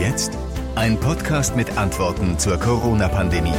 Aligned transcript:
jetzt? 0.00 0.32
Ein 0.76 0.98
Podcast 0.98 1.56
mit 1.56 1.76
Antworten 1.76 2.38
zur 2.38 2.56
Corona-Pandemie. 2.56 3.52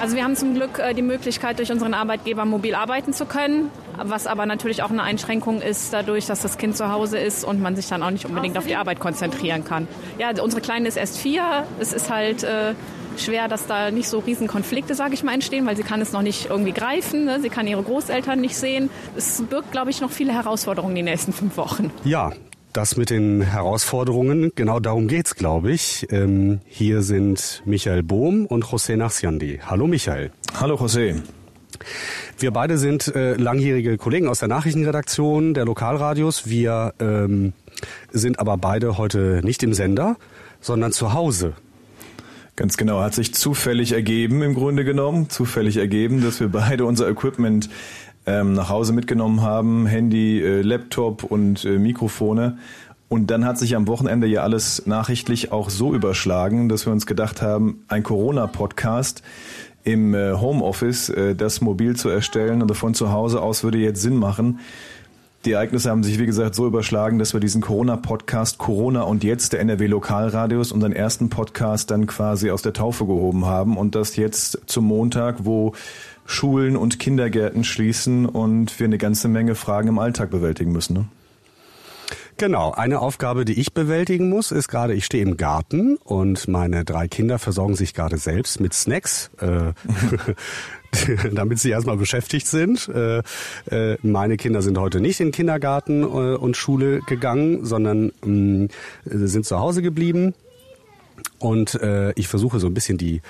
Also 0.00 0.16
wir 0.16 0.24
haben 0.24 0.34
zum 0.34 0.54
Glück 0.54 0.80
äh, 0.80 0.92
die 0.92 1.02
Möglichkeit, 1.02 1.58
durch 1.60 1.70
unseren 1.70 1.94
Arbeitgeber 1.94 2.44
mobil 2.46 2.74
arbeiten 2.74 3.12
zu 3.12 3.26
können, 3.26 3.70
was 3.96 4.26
aber 4.26 4.44
natürlich 4.44 4.82
auch 4.82 4.90
eine 4.90 5.04
Einschränkung 5.04 5.62
ist, 5.62 5.92
dadurch, 5.92 6.26
dass 6.26 6.42
das 6.42 6.58
Kind 6.58 6.76
zu 6.76 6.90
Hause 6.90 7.18
ist 7.18 7.44
und 7.44 7.60
man 7.60 7.76
sich 7.76 7.86
dann 7.86 8.02
auch 8.02 8.10
nicht 8.10 8.24
unbedingt 8.24 8.58
auf 8.58 8.66
die 8.66 8.74
Arbeit 8.74 8.98
konzentrieren 8.98 9.64
kann. 9.64 9.86
Ja, 10.18 10.30
unsere 10.42 10.60
Kleine 10.60 10.88
ist 10.88 10.96
erst 10.96 11.18
vier. 11.18 11.64
Es 11.78 11.92
ist 11.92 12.10
halt 12.10 12.42
äh, 12.42 12.74
schwer, 13.18 13.46
dass 13.46 13.68
da 13.68 13.92
nicht 13.92 14.08
so 14.08 14.18
riesen 14.18 14.48
Konflikte, 14.48 14.96
sage 14.96 15.14
ich 15.14 15.22
mal, 15.22 15.34
entstehen, 15.34 15.64
weil 15.64 15.76
sie 15.76 15.84
kann 15.84 16.00
es 16.00 16.12
noch 16.12 16.22
nicht 16.22 16.50
irgendwie 16.50 16.72
greifen. 16.72 17.26
Ne? 17.26 17.38
Sie 17.40 17.50
kann 17.50 17.68
ihre 17.68 17.84
Großeltern 17.84 18.40
nicht 18.40 18.56
sehen. 18.56 18.90
Es 19.16 19.40
birgt, 19.42 19.70
glaube 19.70 19.90
ich, 19.90 20.00
noch 20.00 20.10
viele 20.10 20.32
Herausforderungen 20.32 20.96
die 20.96 21.02
nächsten 21.02 21.32
fünf 21.32 21.56
Wochen. 21.56 21.92
Ja, 22.02 22.32
das 22.72 22.96
mit 22.96 23.10
den 23.10 23.42
Herausforderungen, 23.42 24.52
genau 24.54 24.80
darum 24.80 25.08
geht's, 25.08 25.34
glaube 25.34 25.72
ich. 25.72 26.06
Ähm, 26.10 26.60
hier 26.66 27.02
sind 27.02 27.62
Michael 27.64 28.02
Bohm 28.02 28.46
und 28.46 28.64
José 28.64 28.96
Nachsiandi. 28.96 29.60
Hallo 29.66 29.86
Michael. 29.86 30.30
Hallo 30.58 30.76
José. 30.76 31.20
Wir 32.38 32.50
beide 32.52 32.78
sind 32.78 33.08
äh, 33.14 33.34
langjährige 33.34 33.96
Kollegen 33.96 34.28
aus 34.28 34.38
der 34.38 34.48
Nachrichtenredaktion 34.48 35.54
der 35.54 35.64
Lokalradios. 35.64 36.48
Wir 36.48 36.94
ähm, 37.00 37.52
sind 38.12 38.38
aber 38.38 38.56
beide 38.56 38.98
heute 38.98 39.40
nicht 39.42 39.62
im 39.62 39.74
Sender, 39.74 40.16
sondern 40.60 40.92
zu 40.92 41.12
Hause. 41.12 41.54
Ganz 42.56 42.76
genau, 42.76 43.00
hat 43.00 43.14
sich 43.14 43.32
zufällig 43.32 43.92
ergeben 43.92 44.42
im 44.42 44.54
Grunde 44.54 44.84
genommen, 44.84 45.30
zufällig 45.30 45.78
ergeben, 45.78 46.22
dass 46.22 46.40
wir 46.40 46.48
beide 46.48 46.84
unser 46.84 47.08
Equipment 47.08 47.70
ähm, 48.30 48.52
nach 48.52 48.68
Hause 48.68 48.92
mitgenommen 48.92 49.42
haben, 49.42 49.86
Handy, 49.86 50.40
äh, 50.40 50.62
Laptop 50.62 51.24
und 51.24 51.64
äh, 51.64 51.78
Mikrofone. 51.78 52.58
Und 53.08 53.32
dann 53.32 53.44
hat 53.44 53.58
sich 53.58 53.74
am 53.74 53.88
Wochenende 53.88 54.28
ja 54.28 54.42
alles 54.42 54.86
nachrichtlich 54.86 55.50
auch 55.50 55.68
so 55.68 55.92
überschlagen, 55.94 56.68
dass 56.68 56.86
wir 56.86 56.92
uns 56.92 57.06
gedacht 57.06 57.42
haben, 57.42 57.82
ein 57.88 58.04
Corona-Podcast 58.04 59.24
im 59.82 60.14
äh, 60.14 60.34
Homeoffice, 60.34 61.08
äh, 61.08 61.34
das 61.34 61.60
mobil 61.60 61.96
zu 61.96 62.08
erstellen 62.08 62.62
oder 62.62 62.76
von 62.76 62.94
zu 62.94 63.10
Hause 63.10 63.42
aus 63.42 63.64
würde 63.64 63.78
jetzt 63.78 64.00
Sinn 64.00 64.14
machen. 64.14 64.60
Die 65.44 65.52
Ereignisse 65.52 65.90
haben 65.90 66.04
sich, 66.04 66.20
wie 66.20 66.26
gesagt, 66.26 66.54
so 66.54 66.66
überschlagen, 66.66 67.18
dass 67.18 67.32
wir 67.32 67.40
diesen 67.40 67.62
Corona-Podcast 67.62 68.58
Corona 68.58 69.02
und 69.02 69.24
jetzt 69.24 69.54
der 69.54 69.60
NRW 69.60 69.86
Lokalradios, 69.86 70.70
unseren 70.70 70.92
ersten 70.92 71.30
Podcast 71.30 71.90
dann 71.90 72.06
quasi 72.06 72.50
aus 72.50 72.62
der 72.62 72.74
Taufe 72.74 73.06
gehoben 73.06 73.46
haben 73.46 73.76
und 73.76 73.94
das 73.96 74.14
jetzt 74.16 74.60
zum 74.66 74.84
Montag, 74.84 75.46
wo 75.46 75.72
Schulen 76.30 76.76
und 76.76 76.98
Kindergärten 76.98 77.64
schließen 77.64 78.26
und 78.26 78.78
wir 78.78 78.86
eine 78.86 78.98
ganze 78.98 79.28
Menge 79.28 79.54
Fragen 79.54 79.88
im 79.88 79.98
Alltag 79.98 80.30
bewältigen 80.30 80.72
müssen. 80.72 80.94
Ne? 80.94 81.04
Genau, 82.36 82.70
eine 82.72 83.00
Aufgabe, 83.00 83.44
die 83.44 83.60
ich 83.60 83.74
bewältigen 83.74 84.30
muss, 84.30 84.50
ist 84.50 84.68
gerade, 84.68 84.94
ich 84.94 85.04
stehe 85.04 85.22
im 85.22 85.36
Garten 85.36 85.96
und 85.96 86.48
meine 86.48 86.84
drei 86.84 87.06
Kinder 87.06 87.38
versorgen 87.38 87.74
sich 87.74 87.92
gerade 87.92 88.16
selbst 88.16 88.60
mit 88.60 88.72
Snacks. 88.72 89.30
Äh, 89.40 89.72
damit 91.32 91.58
sie 91.58 91.70
erstmal 91.70 91.96
beschäftigt 91.96 92.46
sind. 92.46 92.88
Äh, 92.88 93.22
äh, 93.70 93.96
meine 94.02 94.36
Kinder 94.36 94.62
sind 94.62 94.78
heute 94.78 95.00
nicht 95.00 95.20
in 95.20 95.32
Kindergarten 95.32 96.02
äh, 96.02 96.06
und 96.06 96.56
Schule 96.56 97.00
gegangen, 97.06 97.64
sondern 97.64 98.12
mh, 98.24 98.68
sind 99.04 99.46
zu 99.46 99.58
Hause 99.58 99.82
geblieben. 99.82 100.34
Und 101.38 101.78
ich 102.16 102.28
versuche 102.28 102.60
so 102.60 102.66
ein 102.66 102.74
bisschen 102.74 102.98
die 102.98 103.22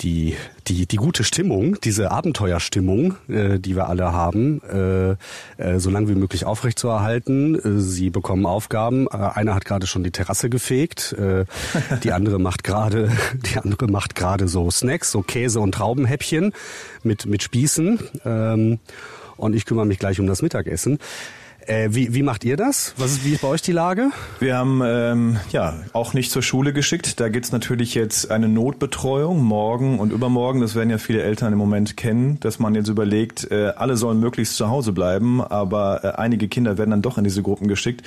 die, 0.00 0.36
die, 0.66 0.86
die 0.86 0.96
gute 0.96 1.24
Stimmung, 1.24 1.80
diese 1.80 2.10
Abenteuerstimmung, 2.10 3.16
äh, 3.28 3.58
die 3.58 3.76
wir 3.76 3.88
alle 3.88 4.12
haben, 4.12 4.60
äh, 4.62 5.10
äh, 5.62 5.78
so 5.78 5.90
lange 5.90 6.08
wie 6.08 6.14
möglich 6.14 6.44
aufrechtzuerhalten. 6.44 7.54
Äh, 7.54 7.80
sie 7.80 8.10
bekommen 8.10 8.46
Aufgaben. 8.46 9.06
Äh, 9.06 9.16
einer 9.16 9.54
hat 9.54 9.64
gerade 9.64 9.86
schon 9.86 10.04
die 10.04 10.10
Terrasse 10.10 10.50
gefegt, 10.50 11.12
äh, 11.12 11.44
die 12.02 12.12
andere 12.12 12.38
macht 12.38 12.64
gerade, 12.64 13.10
die 13.34 13.58
andere 13.58 13.86
macht 13.88 14.14
gerade 14.14 14.48
so 14.48 14.70
Snacks, 14.70 15.10
so 15.10 15.22
Käse 15.22 15.60
und 15.60 15.72
Traubenhäppchen 15.72 16.52
mit 17.02 17.26
mit 17.26 17.42
Spießen. 17.42 17.98
Ähm, 18.24 18.78
und 19.36 19.54
ich 19.54 19.64
kümmere 19.66 19.86
mich 19.86 19.98
gleich 19.98 20.20
um 20.20 20.26
das 20.26 20.42
Mittagessen. 20.42 20.98
Äh, 21.68 21.90
wie, 21.92 22.14
wie 22.14 22.22
macht 22.22 22.44
ihr 22.44 22.56
das? 22.56 22.94
Was 22.96 23.12
ist, 23.12 23.24
wie 23.26 23.34
ist 23.34 23.42
bei 23.42 23.48
euch 23.48 23.60
die 23.60 23.72
Lage? 23.72 24.10
Wir 24.40 24.56
haben 24.56 24.80
ähm, 24.82 25.36
ja 25.52 25.74
auch 25.92 26.14
nicht 26.14 26.30
zur 26.30 26.40
Schule 26.40 26.72
geschickt. 26.72 27.20
Da 27.20 27.28
gibt's 27.28 27.52
natürlich 27.52 27.94
jetzt 27.94 28.30
eine 28.30 28.48
Notbetreuung 28.48 29.42
morgen 29.44 29.98
und 29.98 30.10
übermorgen. 30.10 30.62
Das 30.62 30.74
werden 30.74 30.88
ja 30.88 30.96
viele 30.96 31.22
Eltern 31.22 31.52
im 31.52 31.58
Moment 31.58 31.98
kennen, 31.98 32.40
dass 32.40 32.58
man 32.58 32.74
jetzt 32.74 32.88
überlegt, 32.88 33.50
äh, 33.50 33.72
alle 33.76 33.98
sollen 33.98 34.18
möglichst 34.18 34.56
zu 34.56 34.68
Hause 34.68 34.92
bleiben, 34.92 35.42
aber 35.42 36.04
äh, 36.04 36.08
einige 36.12 36.48
Kinder 36.48 36.78
werden 36.78 36.90
dann 36.90 37.02
doch 37.02 37.18
in 37.18 37.24
diese 37.24 37.42
Gruppen 37.42 37.68
geschickt 37.68 38.02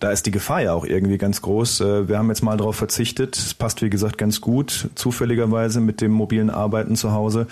da 0.00 0.12
ist 0.12 0.26
die 0.26 0.30
Gefahr 0.30 0.62
ja 0.62 0.72
auch 0.74 0.84
irgendwie 0.84 1.18
ganz 1.18 1.42
groß. 1.42 1.80
Äh, 1.80 2.08
wir 2.08 2.18
haben 2.18 2.28
jetzt 2.28 2.42
mal 2.42 2.56
darauf 2.56 2.76
verzichtet. 2.76 3.36
Es 3.36 3.54
passt, 3.54 3.82
wie 3.82 3.90
gesagt, 3.90 4.18
ganz 4.18 4.40
gut, 4.40 4.90
zufälligerweise 4.94 5.80
mit 5.80 6.00
dem 6.00 6.12
mobilen 6.12 6.50
Arbeiten 6.50 6.96
zu 6.96 7.12
Hause. 7.12 7.46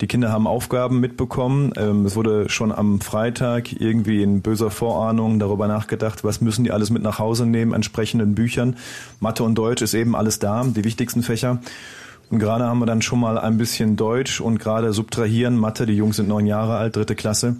Die 0.00 0.06
Kinder 0.06 0.32
haben 0.32 0.46
Aufgaben 0.46 1.00
mitbekommen. 1.00 1.72
Ähm, 1.76 2.06
es 2.06 2.16
wurde 2.16 2.48
schon 2.48 2.72
am 2.72 3.00
Freitag 3.00 3.72
irgendwie 3.80 4.22
in 4.22 4.40
böser 4.42 4.70
Vorahnung 4.82 5.38
darüber 5.38 5.68
nachgedacht, 5.68 6.24
was 6.24 6.40
müssen 6.40 6.64
die 6.64 6.72
alles 6.72 6.90
mit 6.90 7.04
nach 7.04 7.20
Hause 7.20 7.46
nehmen, 7.46 7.72
entsprechenden 7.72 8.34
Büchern. 8.34 8.74
Mathe 9.20 9.44
und 9.44 9.54
Deutsch 9.54 9.80
ist 9.80 9.94
eben 9.94 10.16
alles 10.16 10.40
da, 10.40 10.64
die 10.64 10.82
wichtigsten 10.82 11.22
Fächer. 11.22 11.60
Und 12.30 12.40
gerade 12.40 12.64
haben 12.64 12.80
wir 12.80 12.86
dann 12.86 13.00
schon 13.00 13.20
mal 13.20 13.38
ein 13.38 13.58
bisschen 13.58 13.94
Deutsch 13.94 14.40
und 14.40 14.58
gerade 14.58 14.92
subtrahieren, 14.92 15.56
Mathe, 15.56 15.86
die 15.86 15.92
Jungs 15.92 16.16
sind 16.16 16.26
neun 16.26 16.46
Jahre 16.46 16.78
alt, 16.78 16.96
dritte 16.96 17.14
Klasse 17.14 17.58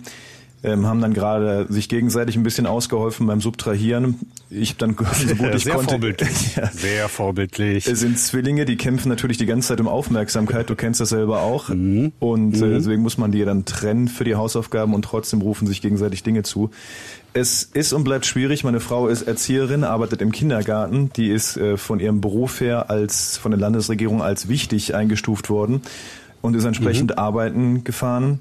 ähm, 0.64 0.86
haben 0.86 1.00
dann 1.00 1.12
gerade 1.12 1.66
sich 1.68 1.88
gegenseitig 1.88 2.36
ein 2.36 2.44
bisschen 2.44 2.66
ausgeholfen 2.66 3.26
beim 3.26 3.40
Subtrahieren. 3.40 4.20
Ich 4.48 4.70
habe 4.70 4.78
dann 4.78 4.96
so 4.96 5.34
gut 5.34 5.54
ich 5.54 5.64
Sehr 5.64 5.74
konnte. 5.74 5.90
Vorbildlich. 5.90 6.56
ja. 6.56 6.66
Sehr 6.70 7.08
vorbildlich. 7.08 7.86
Es 7.86 8.00
sind 8.00 8.18
Zwillinge, 8.18 8.64
die 8.64 8.76
kämpfen 8.76 9.08
natürlich 9.08 9.38
die 9.38 9.46
ganze 9.46 9.68
Zeit 9.68 9.80
um 9.80 9.88
Aufmerksamkeit. 9.88 10.70
Du 10.70 10.76
kennst 10.76 11.00
das 11.00 11.08
selber 11.08 11.40
auch. 11.40 11.68
Mhm. 11.68 12.12
Und 12.20 12.54
äh, 12.54 12.64
mhm. 12.64 12.74
deswegen 12.74 13.02
muss 13.02 13.18
man 13.18 13.32
die 13.32 13.44
dann 13.44 13.64
trennen 13.64 14.06
für 14.06 14.24
die 14.24 14.36
Hausaufgaben 14.36 14.94
und 14.94 15.02
trotzdem 15.02 15.40
rufen 15.40 15.66
sich 15.66 15.82
gegenseitig 15.82 16.22
Dinge 16.22 16.44
zu. 16.44 16.70
Es 17.34 17.64
ist 17.64 17.92
und 17.92 18.04
bleibt 18.04 18.26
schwierig. 18.26 18.62
Meine 18.62 18.80
Frau 18.80 19.08
ist 19.08 19.22
Erzieherin, 19.22 19.84
arbeitet 19.84 20.22
im 20.22 20.30
Kindergarten. 20.30 21.10
Die 21.16 21.28
ist 21.28 21.56
äh, 21.56 21.76
von 21.76 21.98
ihrem 21.98 22.20
Beruf 22.20 22.60
her 22.60 22.88
als 22.88 23.36
von 23.36 23.50
der 23.50 23.58
Landesregierung 23.58 24.22
als 24.22 24.48
wichtig 24.48 24.94
eingestuft 24.94 25.50
worden 25.50 25.82
und 26.40 26.54
ist 26.54 26.64
entsprechend 26.64 27.10
mhm. 27.10 27.18
arbeiten 27.18 27.84
gefahren 27.84 28.38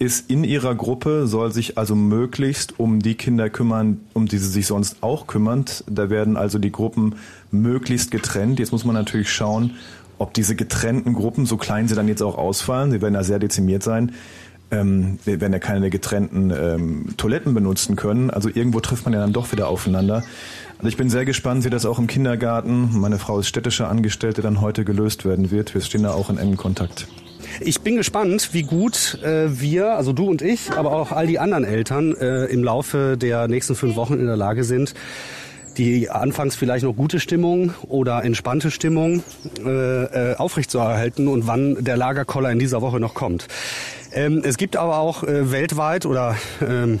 ist 0.00 0.30
in 0.30 0.44
ihrer 0.44 0.74
Gruppe, 0.74 1.26
soll 1.26 1.52
sich 1.52 1.76
also 1.76 1.94
möglichst 1.94 2.80
um 2.80 3.00
die 3.00 3.16
Kinder 3.16 3.50
kümmern, 3.50 4.00
um 4.14 4.26
die 4.26 4.38
sie 4.38 4.48
sich 4.48 4.66
sonst 4.66 5.02
auch 5.02 5.26
kümmert. 5.26 5.84
Da 5.88 6.08
werden 6.08 6.38
also 6.38 6.58
die 6.58 6.72
Gruppen 6.72 7.16
möglichst 7.50 8.10
getrennt. 8.10 8.58
Jetzt 8.58 8.72
muss 8.72 8.86
man 8.86 8.94
natürlich 8.94 9.30
schauen, 9.30 9.72
ob 10.16 10.32
diese 10.32 10.56
getrennten 10.56 11.12
Gruppen, 11.12 11.44
so 11.44 11.58
klein 11.58 11.86
sie 11.86 11.94
dann 11.94 12.08
jetzt 12.08 12.22
auch 12.22 12.38
ausfallen, 12.38 12.90
sie 12.90 13.02
werden 13.02 13.14
ja 13.14 13.22
sehr 13.22 13.38
dezimiert 13.38 13.82
sein, 13.82 14.12
ähm, 14.70 15.18
werden 15.26 15.52
ja 15.52 15.58
keine 15.58 15.90
getrennten 15.90 16.50
ähm, 16.50 17.14
Toiletten 17.18 17.52
benutzen 17.52 17.94
können. 17.94 18.30
Also 18.30 18.48
irgendwo 18.48 18.80
trifft 18.80 19.04
man 19.04 19.12
ja 19.12 19.20
dann 19.20 19.34
doch 19.34 19.52
wieder 19.52 19.68
aufeinander. 19.68 20.24
Also 20.78 20.88
ich 20.88 20.96
bin 20.96 21.10
sehr 21.10 21.26
gespannt, 21.26 21.64
wie 21.64 21.70
das 21.70 21.84
auch 21.84 21.98
im 21.98 22.06
Kindergarten, 22.06 22.98
meine 22.98 23.18
Frau 23.18 23.38
ist 23.38 23.48
städtische 23.48 23.86
Angestellte, 23.86 24.40
dann 24.40 24.62
heute 24.62 24.86
gelöst 24.86 25.26
werden 25.26 25.50
wird. 25.50 25.74
Wir 25.74 25.82
stehen 25.82 26.04
da 26.04 26.12
auch 26.12 26.30
in 26.30 26.38
engem 26.38 26.56
Kontakt. 26.56 27.06
Ich 27.58 27.80
bin 27.80 27.96
gespannt, 27.96 28.50
wie 28.52 28.62
gut 28.62 29.18
äh, 29.22 29.60
wir, 29.60 29.96
also 29.96 30.12
du 30.12 30.28
und 30.28 30.42
ich, 30.42 30.72
aber 30.72 30.92
auch 30.92 31.12
all 31.12 31.26
die 31.26 31.38
anderen 31.38 31.64
Eltern 31.64 32.14
äh, 32.16 32.44
im 32.46 32.62
Laufe 32.62 33.16
der 33.16 33.48
nächsten 33.48 33.74
fünf 33.74 33.96
Wochen 33.96 34.14
in 34.14 34.26
der 34.26 34.36
Lage 34.36 34.64
sind, 34.64 34.94
die 35.76 36.10
anfangs 36.10 36.56
vielleicht 36.56 36.84
noch 36.84 36.94
gute 36.94 37.20
Stimmung 37.20 37.74
oder 37.88 38.24
entspannte 38.24 38.70
Stimmung 38.70 39.22
äh, 39.64 40.32
äh, 40.32 40.36
aufrechtzuerhalten 40.36 41.28
und 41.28 41.46
wann 41.46 41.82
der 41.82 41.96
Lagerkoller 41.96 42.50
in 42.50 42.58
dieser 42.58 42.82
Woche 42.82 43.00
noch 43.00 43.14
kommt. 43.14 43.48
Ähm, 44.12 44.42
es 44.44 44.56
gibt 44.56 44.76
aber 44.76 44.98
auch 44.98 45.22
äh, 45.22 45.52
weltweit 45.52 46.06
oder 46.06 46.36
ähm, 46.66 47.00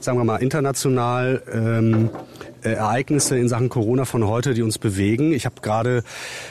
sagen 0.00 0.18
wir 0.18 0.24
mal 0.24 0.36
international 0.36 1.42
ähm, 1.52 2.10
äh, 2.12 2.39
Ereignisse 2.62 3.38
in 3.38 3.48
Sachen 3.48 3.68
Corona 3.68 4.04
von 4.04 4.26
heute, 4.26 4.54
die 4.54 4.62
uns 4.62 4.78
bewegen. 4.78 5.32
Ich 5.32 5.46
habe 5.46 5.56
gerade 5.62 6.02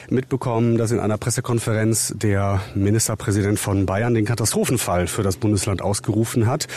mitbekommen, 0.08 0.78
dass 0.78 0.92
in 0.92 1.00
einer 1.00 1.18
Pressekonferenz 1.18 2.14
der 2.16 2.60
Ministerpräsident 2.74 3.58
von 3.58 3.86
Bayern 3.86 4.14
den 4.14 4.24
Katastrophenfall 4.24 5.06
für 5.06 5.22
das 5.22 5.36
Bundesland 5.36 5.82
ausgerufen 5.82 6.46
hat. 6.46 6.68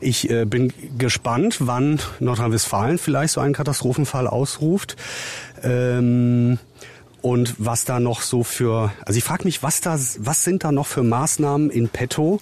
Ich 0.00 0.30
äh, 0.30 0.44
bin 0.44 0.72
gespannt, 0.98 1.58
wann 1.60 2.00
Nordrhein-Westfalen 2.20 2.98
vielleicht 2.98 3.34
so 3.34 3.40
einen 3.40 3.54
Katastrophenfall 3.54 4.26
ausruft. 4.26 4.96
Ähm, 5.62 6.58
und 7.22 7.54
was 7.58 7.84
da 7.84 8.00
noch 8.00 8.20
so 8.20 8.42
für, 8.42 8.92
also 9.06 9.16
ich 9.16 9.24
frage 9.24 9.44
mich, 9.44 9.62
was 9.62 9.80
da, 9.80 9.96
was 10.18 10.44
sind 10.44 10.64
da 10.64 10.72
noch 10.72 10.86
für 10.86 11.04
Maßnahmen 11.04 11.70
in 11.70 11.88
petto, 11.88 12.40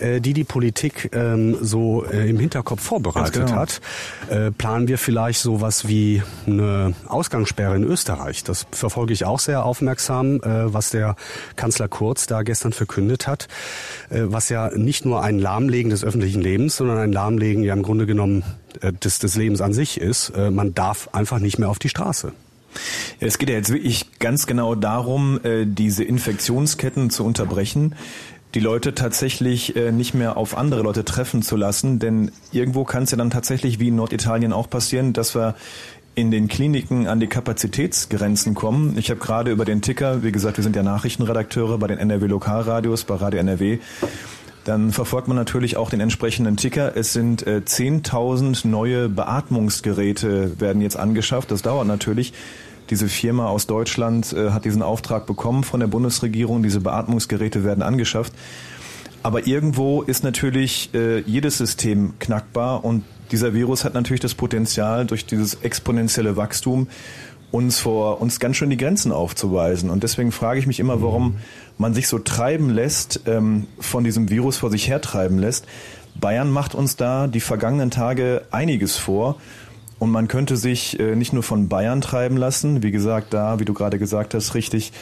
äh, 0.00 0.20
die 0.20 0.34
die 0.34 0.44
Politik 0.44 1.10
ähm, 1.14 1.56
so 1.60 2.04
äh, 2.04 2.28
im 2.28 2.38
Hinterkopf 2.38 2.82
vorbereitet 2.82 3.46
genau. 3.46 3.52
hat. 3.52 3.80
Äh, 4.28 4.50
planen 4.50 4.86
wir 4.86 4.98
vielleicht 4.98 5.40
sowas 5.40 5.88
wie 5.88 6.22
eine 6.46 6.94
Ausgangssperre 7.06 7.74
in 7.74 7.84
Österreich? 7.84 8.44
Das 8.44 8.66
verfolge 8.70 9.14
ich 9.14 9.24
auch 9.24 9.40
sehr 9.40 9.64
aufmerksam, 9.64 10.36
äh, 10.42 10.72
was 10.72 10.90
der 10.90 11.16
Kanzler 11.56 11.88
Kurz 11.88 12.26
da 12.26 12.42
gestern 12.42 12.74
verkündet 12.74 13.26
hat, 13.26 13.48
äh, 14.10 14.20
was 14.24 14.50
ja 14.50 14.70
nicht 14.76 15.06
nur 15.06 15.22
ein 15.22 15.38
Lahmlegen 15.38 15.90
des 15.90 16.04
öffentlichen 16.04 16.42
Lebens, 16.42 16.76
sondern 16.76 16.98
ein 16.98 17.12
Lahmlegen 17.12 17.62
ja 17.64 17.72
im 17.72 17.82
Grunde 17.82 18.04
genommen 18.04 18.44
äh, 18.82 18.92
des, 18.92 19.20
des 19.20 19.36
Lebens 19.36 19.62
an 19.62 19.72
sich 19.72 19.98
ist. 19.98 20.30
Äh, 20.30 20.50
man 20.50 20.74
darf 20.74 21.08
einfach 21.12 21.38
nicht 21.38 21.58
mehr 21.58 21.70
auf 21.70 21.78
die 21.78 21.88
Straße. 21.88 22.32
Es 23.20 23.38
geht 23.38 23.48
ja 23.48 23.56
jetzt 23.56 23.72
wirklich 23.72 24.18
ganz 24.18 24.46
genau 24.46 24.74
darum, 24.74 25.40
äh, 25.42 25.66
diese 25.66 26.04
Infektionsketten 26.04 27.10
zu 27.10 27.24
unterbrechen 27.24 27.94
die 28.54 28.60
Leute 28.60 28.94
tatsächlich 28.94 29.76
äh, 29.76 29.92
nicht 29.92 30.14
mehr 30.14 30.36
auf 30.36 30.56
andere 30.56 30.82
Leute 30.82 31.04
treffen 31.04 31.42
zu 31.42 31.56
lassen, 31.56 31.98
denn 31.98 32.32
irgendwo 32.50 32.84
kann 32.84 33.02
es 33.02 33.10
ja 33.10 33.18
dann 33.18 33.30
tatsächlich 33.30 33.78
wie 33.78 33.88
in 33.88 33.96
Norditalien 33.96 34.52
auch 34.52 34.70
passieren, 34.70 35.12
dass 35.12 35.34
wir 35.34 35.54
in 36.14 36.30
den 36.30 36.48
Kliniken 36.48 37.06
an 37.06 37.20
die 37.20 37.28
Kapazitätsgrenzen 37.28 38.54
kommen. 38.54 38.98
Ich 38.98 39.10
habe 39.10 39.20
gerade 39.20 39.52
über 39.52 39.64
den 39.64 39.82
Ticker, 39.82 40.24
wie 40.24 40.32
gesagt, 40.32 40.56
wir 40.56 40.64
sind 40.64 40.74
ja 40.74 40.82
Nachrichtenredakteure 40.82 41.78
bei 41.78 41.86
den 41.86 41.98
NRW 41.98 42.26
Lokalradios, 42.26 43.04
bei 43.04 43.14
Radio 43.14 43.38
NRW, 43.38 43.78
dann 44.68 44.92
verfolgt 44.92 45.28
man 45.28 45.36
natürlich 45.36 45.78
auch 45.78 45.88
den 45.88 46.00
entsprechenden 46.00 46.58
Ticker. 46.58 46.94
Es 46.94 47.14
sind 47.14 47.46
äh, 47.46 47.62
10.000 47.64 48.68
neue 48.68 49.08
Beatmungsgeräte 49.08 50.60
werden 50.60 50.82
jetzt 50.82 50.98
angeschafft. 50.98 51.50
Das 51.50 51.62
dauert 51.62 51.86
natürlich. 51.86 52.34
Diese 52.90 53.08
Firma 53.08 53.46
aus 53.46 53.66
Deutschland 53.66 54.34
äh, 54.34 54.50
hat 54.50 54.66
diesen 54.66 54.82
Auftrag 54.82 55.24
bekommen 55.24 55.64
von 55.64 55.80
der 55.80 55.86
Bundesregierung. 55.86 56.62
Diese 56.62 56.80
Beatmungsgeräte 56.80 57.64
werden 57.64 57.82
angeschafft. 57.82 58.34
Aber 59.22 59.46
irgendwo 59.46 60.02
ist 60.02 60.22
natürlich 60.22 60.90
äh, 60.92 61.20
jedes 61.20 61.56
System 61.56 62.18
knackbar 62.18 62.84
und 62.84 63.04
dieser 63.32 63.54
Virus 63.54 63.84
hat 63.84 63.94
natürlich 63.94 64.20
das 64.20 64.34
Potenzial, 64.34 65.06
durch 65.06 65.24
dieses 65.24 65.54
exponentielle 65.62 66.36
Wachstum 66.36 66.88
uns 67.50 67.78
vor 67.78 68.20
uns 68.20 68.40
ganz 68.40 68.56
schön 68.56 68.70
die 68.70 68.76
Grenzen 68.76 69.12
aufzuweisen. 69.12 69.90
Und 69.90 70.02
deswegen 70.02 70.32
frage 70.32 70.60
ich 70.60 70.66
mich 70.66 70.80
immer, 70.80 71.02
warum 71.02 71.38
man 71.78 71.94
sich 71.94 72.08
so 72.08 72.18
treiben 72.18 72.70
lässt, 72.70 73.20
ähm, 73.26 73.66
von 73.78 74.04
diesem 74.04 74.30
Virus 74.30 74.58
vor 74.58 74.70
sich 74.70 74.88
hertreiben 74.88 75.38
lässt. 75.38 75.66
Bayern 76.20 76.50
macht 76.50 76.74
uns 76.74 76.96
da 76.96 77.26
die 77.26 77.40
vergangenen 77.40 77.90
Tage 77.90 78.42
einiges 78.50 78.96
vor. 78.96 79.36
Und 79.98 80.10
man 80.10 80.28
könnte 80.28 80.56
sich 80.56 80.98
äh, 81.00 81.16
nicht 81.16 81.32
nur 81.32 81.42
von 81.42 81.68
Bayern 81.68 82.00
treiben 82.00 82.36
lassen, 82.36 82.82
wie 82.82 82.90
gesagt, 82.90 83.32
da, 83.34 83.58
wie 83.58 83.64
du 83.64 83.74
gerade 83.74 83.98
gesagt 83.98 84.34
hast, 84.34 84.54
richtig, 84.54 84.92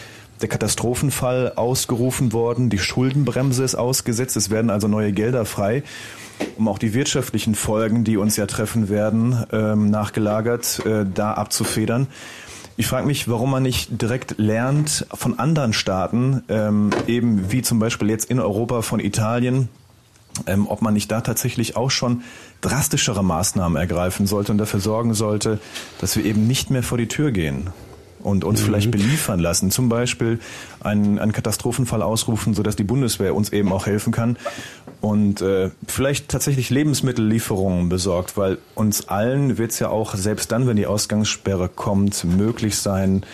der 0.41 0.49
Katastrophenfall 0.49 1.53
ausgerufen 1.57 2.33
worden, 2.33 2.71
die 2.71 2.79
Schuldenbremse 2.79 3.65
ist 3.65 3.75
ausgesetzt, 3.75 4.37
es 4.37 4.51
werden 4.51 4.71
also 4.71 4.87
neue 4.87 5.13
Gelder 5.13 5.45
frei, 5.45 5.83
um 6.57 6.69
auch 6.69 6.79
die 6.79 6.95
wirtschaftlichen 6.95 7.55
Folgen, 7.55 8.05
die 8.05 8.17
uns 8.17 8.37
ja 8.37 8.47
treffen 8.47 8.89
werden, 8.89 9.45
ähm, 9.53 9.91
nachgelagert, 9.91 10.85
äh, 10.87 11.05
da 11.13 11.33
abzufedern. 11.33 12.07
Ich 12.77 12.87
frage 12.87 13.07
mich, 13.07 13.29
warum 13.29 13.51
man 13.51 13.63
nicht 13.63 14.03
direkt 14.03 14.35
lernt 14.39 15.07
von 15.15 15.39
anderen 15.39 15.73
Staaten, 15.73 16.43
ähm, 16.49 16.91
eben 17.07 17.51
wie 17.51 17.63
zum 17.63 17.79
Beispiel 17.79 18.11
jetzt 18.11 18.31
in 18.31 18.39
Europa 18.39 18.83
von 18.83 19.01
Italien, 19.01 19.69
ähm, 20.47 20.67
ob 20.69 20.83
man 20.83 20.93
nicht 20.93 21.11
da 21.11 21.23
tatsächlich 21.23 21.77
auch 21.77 21.91
schon 21.91 22.23
drastischere 22.61 23.25
Maßnahmen 23.25 23.77
ergreifen 23.77 24.27
sollte 24.27 24.53
und 24.53 24.59
dafür 24.59 24.81
sorgen 24.81 25.15
sollte, 25.15 25.59
dass 26.01 26.17
wir 26.17 26.25
eben 26.25 26.47
nicht 26.47 26.71
mehr 26.71 26.83
vor 26.83 26.99
die 26.99 27.09
Tür 27.09 27.31
gehen 27.33 27.71
und 28.27 28.43
uns 28.43 28.61
mhm. 28.61 28.65
vielleicht 28.65 28.91
beliefern 28.91 29.39
lassen. 29.39 29.71
Zum 29.71 29.89
Beispiel 29.89 30.41
einen, 30.81 31.21
einen 31.21 31.33
Katastrophenfall 31.33 32.03
ausrufen, 32.03 32.55
sodass 32.55 32.75
die 32.75 32.85
Bundeswehr 32.85 33.35
uns 33.35 33.53
eben 33.53 33.73
auch 33.73 33.87
helfen 33.87 34.13
kann 34.13 34.37
und 35.01 35.41
äh, 35.43 35.71
vielleicht 35.87 36.29
tatsächlich 36.29 36.69
Lebensmittellieferungen 36.71 37.89
besorgt, 37.89 38.37
weil 38.37 38.59
uns 38.75 39.09
allen 39.09 39.59
wird 39.59 39.71
es 39.71 39.79
ja 39.79 39.91
auch, 39.91 40.17
selbst 40.17 40.51
dann, 40.51 40.67
wenn 40.67 40.77
die 40.77 40.87
Ausgangssperre 40.87 41.69
kommt, 41.69 42.25
möglich 42.25 42.77
sein, 42.77 43.25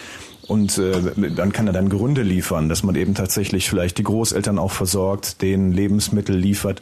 und 0.49 0.77
äh, 0.77 1.31
dann 1.37 1.53
kann 1.53 1.69
er 1.69 1.73
dann 1.73 1.89
Gründe 1.89 2.23
liefern, 2.23 2.69
dass 2.69 2.83
man 2.83 2.97
eben 2.97 3.15
tatsächlich 3.15 3.71
vielleicht 3.71 3.97
die 3.99 4.03
Großeltern 4.03 4.59
auch 4.59 4.73
versorgt, 4.73 5.41
denen 5.41 5.71
Lebensmittel 5.71 6.37
liefert 6.37 6.81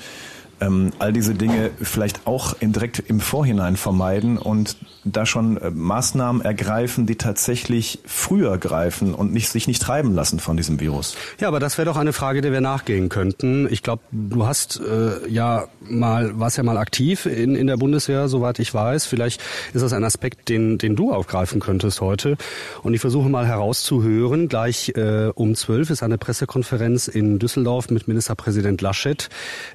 ähm, 0.60 0.92
all 0.98 1.12
diese 1.12 1.34
Dinge 1.34 1.70
vielleicht 1.80 2.26
auch 2.26 2.54
in, 2.60 2.72
direkt 2.72 2.98
im 2.98 3.20
Vorhinein 3.20 3.76
vermeiden 3.76 4.38
und 4.38 4.76
da 5.04 5.26
schon 5.26 5.56
äh, 5.56 5.70
Maßnahmen 5.70 6.42
ergreifen, 6.42 7.06
die 7.06 7.16
tatsächlich 7.16 8.00
früher 8.04 8.58
greifen 8.58 9.14
und 9.14 9.32
nicht, 9.32 9.48
sich 9.48 9.66
nicht 9.66 9.80
treiben 9.80 10.14
lassen 10.14 10.38
von 10.38 10.56
diesem 10.56 10.80
Virus. 10.80 11.16
Ja, 11.40 11.48
aber 11.48 11.60
das 11.60 11.78
wäre 11.78 11.86
doch 11.86 11.96
eine 11.96 12.12
Frage, 12.12 12.40
der 12.40 12.52
wir 12.52 12.60
nachgehen 12.60 13.08
könnten. 13.08 13.66
Ich 13.70 13.82
glaube, 13.82 14.02
du 14.12 14.46
hast 14.46 14.80
äh, 14.80 15.28
ja 15.28 15.68
mal, 15.80 16.38
warst 16.38 16.58
ja 16.58 16.62
mal 16.62 16.76
aktiv 16.76 17.26
in, 17.26 17.54
in 17.54 17.66
der 17.66 17.76
Bundeswehr, 17.76 18.28
soweit 18.28 18.58
ich 18.58 18.72
weiß. 18.72 19.06
Vielleicht 19.06 19.40
ist 19.72 19.82
das 19.82 19.92
ein 19.92 20.04
Aspekt, 20.04 20.48
den, 20.48 20.78
den 20.78 20.96
du 20.96 21.12
aufgreifen 21.12 21.60
könntest 21.60 22.00
heute. 22.00 22.36
Und 22.82 22.94
ich 22.94 23.00
versuche 23.00 23.28
mal 23.28 23.46
herauszuhören, 23.46 24.48
gleich 24.48 24.92
äh, 24.96 25.30
um 25.34 25.54
zwölf 25.54 25.90
ist 25.90 26.02
eine 26.02 26.18
Pressekonferenz 26.18 27.08
in 27.08 27.38
Düsseldorf 27.38 27.90
mit 27.90 28.08
Ministerpräsident 28.08 28.80
Laschet, 28.82 29.28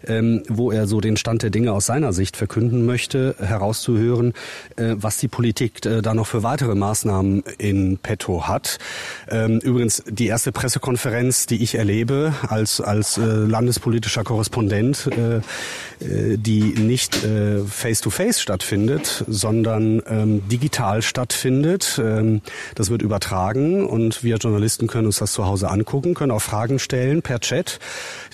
ähm, 0.05 0.43
wo 0.47 0.71
er 0.75 0.87
so 0.87 1.01
den 1.01 1.17
Stand 1.17 1.41
der 1.41 1.49
Dinge 1.49 1.71
aus 1.73 1.87
seiner 1.87 2.13
Sicht 2.13 2.37
verkünden 2.37 2.85
möchte, 2.85 3.35
herauszuhören, 3.39 4.33
äh, 4.75 4.95
was 4.97 5.17
die 5.17 5.27
Politik 5.27 5.85
äh, 5.85 6.01
da 6.01 6.13
noch 6.13 6.27
für 6.27 6.43
weitere 6.43 6.75
Maßnahmen 6.75 7.43
in 7.57 7.97
petto 7.97 8.47
hat. 8.47 8.77
Ähm, 9.29 9.59
übrigens 9.59 10.03
die 10.07 10.27
erste 10.27 10.51
Pressekonferenz, 10.51 11.47
die 11.47 11.63
ich 11.63 11.75
erlebe 11.75 12.33
als, 12.47 12.81
als 12.81 13.17
äh, 13.17 13.21
landespolitischer 13.21 14.23
Korrespondent, 14.23 15.09
die 15.99 16.61
nicht 16.61 17.15
face-to-face 17.15 18.37
-face 18.37 18.41
stattfindet, 18.41 19.23
sondern 19.27 20.01
ähm, 20.07 20.47
digital 20.49 21.01
stattfindet. 21.01 21.99
Ähm, 22.03 22.41
das 22.75 22.89
wird 22.89 23.01
übertragen 23.01 23.85
und 23.85 24.23
wir 24.23 24.37
Journalisten 24.37 24.87
können 24.87 25.07
uns 25.07 25.17
das 25.17 25.31
zu 25.31 25.45
Hause 25.45 25.69
angucken, 25.69 26.13
können 26.13 26.31
auch 26.31 26.41
Fragen 26.41 26.79
stellen 26.79 27.21
per 27.21 27.39
Chat 27.39 27.79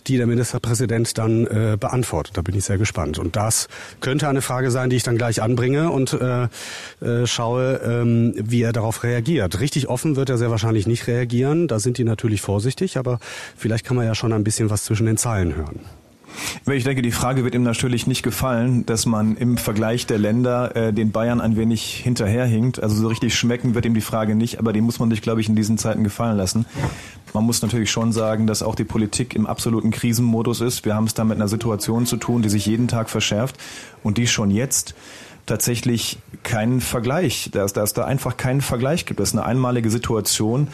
die 0.07 0.17
der 0.17 0.27
Ministerpräsident 0.27 1.17
dann 1.17 1.47
äh, 1.47 1.77
beantwortet. 1.79 2.37
Da 2.37 2.41
bin 2.41 2.55
ich 2.55 2.65
sehr 2.65 2.77
gespannt. 2.77 3.19
Und 3.19 3.35
das 3.35 3.67
könnte 3.99 4.27
eine 4.27 4.41
Frage 4.41 4.71
sein, 4.71 4.89
die 4.89 4.95
ich 4.95 5.03
dann 5.03 5.17
gleich 5.17 5.41
anbringe 5.41 5.91
und 5.91 6.13
äh, 6.13 6.47
äh, 7.01 7.27
schaue, 7.27 7.81
ähm, 7.83 8.33
wie 8.37 8.61
er 8.61 8.73
darauf 8.73 9.03
reagiert. 9.03 9.59
Richtig 9.59 9.87
offen 9.87 10.15
wird 10.15 10.29
er 10.29 10.37
sehr 10.37 10.51
wahrscheinlich 10.51 10.87
nicht 10.87 11.07
reagieren. 11.07 11.67
Da 11.67 11.79
sind 11.79 11.97
die 11.97 12.03
natürlich 12.03 12.41
vorsichtig, 12.41 12.97
aber 12.97 13.19
vielleicht 13.55 13.85
kann 13.85 13.95
man 13.95 14.05
ja 14.05 14.15
schon 14.15 14.33
ein 14.33 14.43
bisschen 14.43 14.69
was 14.69 14.83
zwischen 14.83 15.05
den 15.05 15.17
Zeilen 15.17 15.55
hören. 15.55 15.79
Ich 16.71 16.83
denke, 16.83 17.01
die 17.01 17.11
Frage 17.11 17.43
wird 17.43 17.55
ihm 17.55 17.63
natürlich 17.63 18.07
nicht 18.07 18.23
gefallen, 18.23 18.85
dass 18.85 19.05
man 19.05 19.35
im 19.35 19.57
Vergleich 19.57 20.05
der 20.05 20.17
Länder 20.17 20.75
äh, 20.75 20.93
den 20.93 21.11
Bayern 21.11 21.41
ein 21.41 21.55
wenig 21.57 21.97
hinterherhinkt. 22.03 22.81
Also 22.81 22.95
so 22.95 23.07
richtig 23.07 23.35
schmecken 23.35 23.75
wird 23.75 23.85
ihm 23.85 23.93
die 23.93 24.01
Frage 24.01 24.35
nicht, 24.35 24.59
aber 24.59 24.73
die 24.73 24.81
muss 24.81 24.99
man 24.99 25.09
sich, 25.09 25.21
glaube 25.21 25.41
ich, 25.41 25.49
in 25.49 25.55
diesen 25.55 25.77
Zeiten 25.77 26.03
gefallen 26.03 26.37
lassen. 26.37 26.65
Man 27.33 27.43
muss 27.45 27.61
natürlich 27.61 27.91
schon 27.91 28.11
sagen, 28.11 28.47
dass 28.47 28.63
auch 28.63 28.75
die 28.75 28.83
Politik 28.83 29.35
im 29.35 29.47
absoluten 29.47 29.91
Krisenmodus 29.91 30.61
ist. 30.61 30.85
Wir 30.85 30.95
haben 30.95 31.05
es 31.05 31.13
da 31.13 31.23
mit 31.23 31.37
einer 31.37 31.47
Situation 31.47 32.05
zu 32.05 32.17
tun, 32.17 32.41
die 32.41 32.49
sich 32.49 32.65
jeden 32.65 32.87
Tag 32.87 33.09
verschärft 33.09 33.57
und 34.03 34.17
die 34.17 34.27
schon 34.27 34.51
jetzt 34.51 34.95
tatsächlich 35.45 36.19
keinen 36.43 36.81
Vergleich, 36.81 37.49
dass, 37.51 37.73
dass 37.73 37.93
da 37.93 38.05
einfach 38.05 38.37
keinen 38.37 38.61
Vergleich 38.61 39.05
gibt. 39.05 39.19
Das 39.19 39.29
ist 39.29 39.35
eine 39.35 39.45
einmalige 39.45 39.89
Situation. 39.89 40.67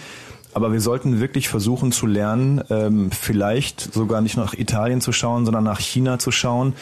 Aber 0.54 0.72
wir 0.72 0.82
sollten 0.82 1.20
wirklich 1.20 1.50
versuchen 1.50 1.92
zu 1.92 2.08
lernen, 2.08 2.64
ähm, 2.70 3.12
vielleicht 3.12 3.94
sogar 3.94 4.22
nicht 4.22 4.38
nach 4.38 4.54
Italien 4.54 5.02
zu 5.02 5.12
schauen, 5.12 5.46
sondern 5.46 5.64
nach 5.64 5.80
China 5.80 6.20
zu 6.20 6.32
schauen. 6.32 6.74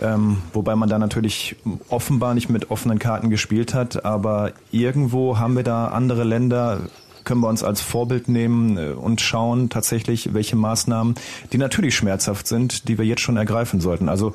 Ähm, 0.00 0.38
wobei 0.52 0.74
man 0.74 0.88
da 0.88 0.98
natürlich 0.98 1.56
offenbar 1.88 2.34
nicht 2.34 2.48
mit 2.48 2.70
offenen 2.70 2.98
Karten 2.98 3.30
gespielt 3.30 3.74
hat. 3.74 4.04
Aber 4.04 4.52
irgendwo 4.72 5.38
haben 5.38 5.56
wir 5.56 5.62
da 5.62 5.88
andere 5.88 6.24
Länder, 6.24 6.80
können 7.24 7.40
wir 7.40 7.48
uns 7.48 7.62
als 7.62 7.80
Vorbild 7.80 8.28
nehmen 8.28 8.76
äh, 8.76 8.90
und 8.90 9.20
schauen 9.20 9.70
tatsächlich, 9.70 10.34
welche 10.34 10.56
Maßnahmen, 10.56 11.14
die 11.52 11.58
natürlich 11.58 11.94
schmerzhaft 11.94 12.46
sind, 12.46 12.88
die 12.88 12.98
wir 12.98 13.04
jetzt 13.04 13.22
schon 13.22 13.36
ergreifen 13.36 13.80
sollten. 13.80 14.08
Also 14.08 14.32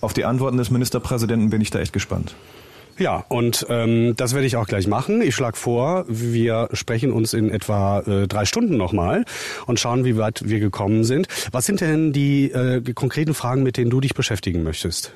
auf 0.00 0.12
die 0.12 0.24
Antworten 0.24 0.56
des 0.56 0.70
Ministerpräsidenten 0.70 1.50
bin 1.50 1.60
ich 1.60 1.70
da 1.70 1.80
echt 1.80 1.92
gespannt. 1.92 2.34
Ja, 2.98 3.24
und 3.28 3.64
ähm, 3.68 4.14
das 4.16 4.34
werde 4.34 4.46
ich 4.46 4.56
auch 4.56 4.66
gleich 4.66 4.88
machen. 4.88 5.22
Ich 5.22 5.34
schlage 5.34 5.56
vor, 5.56 6.04
wir 6.08 6.68
sprechen 6.72 7.12
uns 7.12 7.32
in 7.32 7.48
etwa 7.50 8.00
äh, 8.00 8.26
drei 8.26 8.44
Stunden 8.44 8.76
nochmal 8.76 9.24
und 9.66 9.78
schauen, 9.78 10.04
wie 10.04 10.16
weit 10.16 10.42
wir 10.48 10.58
gekommen 10.58 11.04
sind. 11.04 11.28
Was 11.52 11.66
sind 11.66 11.80
denn 11.80 12.12
die 12.12 12.50
äh, 12.50 12.82
konkreten 12.94 13.34
Fragen, 13.34 13.62
mit 13.62 13.76
denen 13.76 13.90
du 13.90 14.00
dich 14.00 14.14
beschäftigen 14.14 14.64
möchtest? 14.64 15.12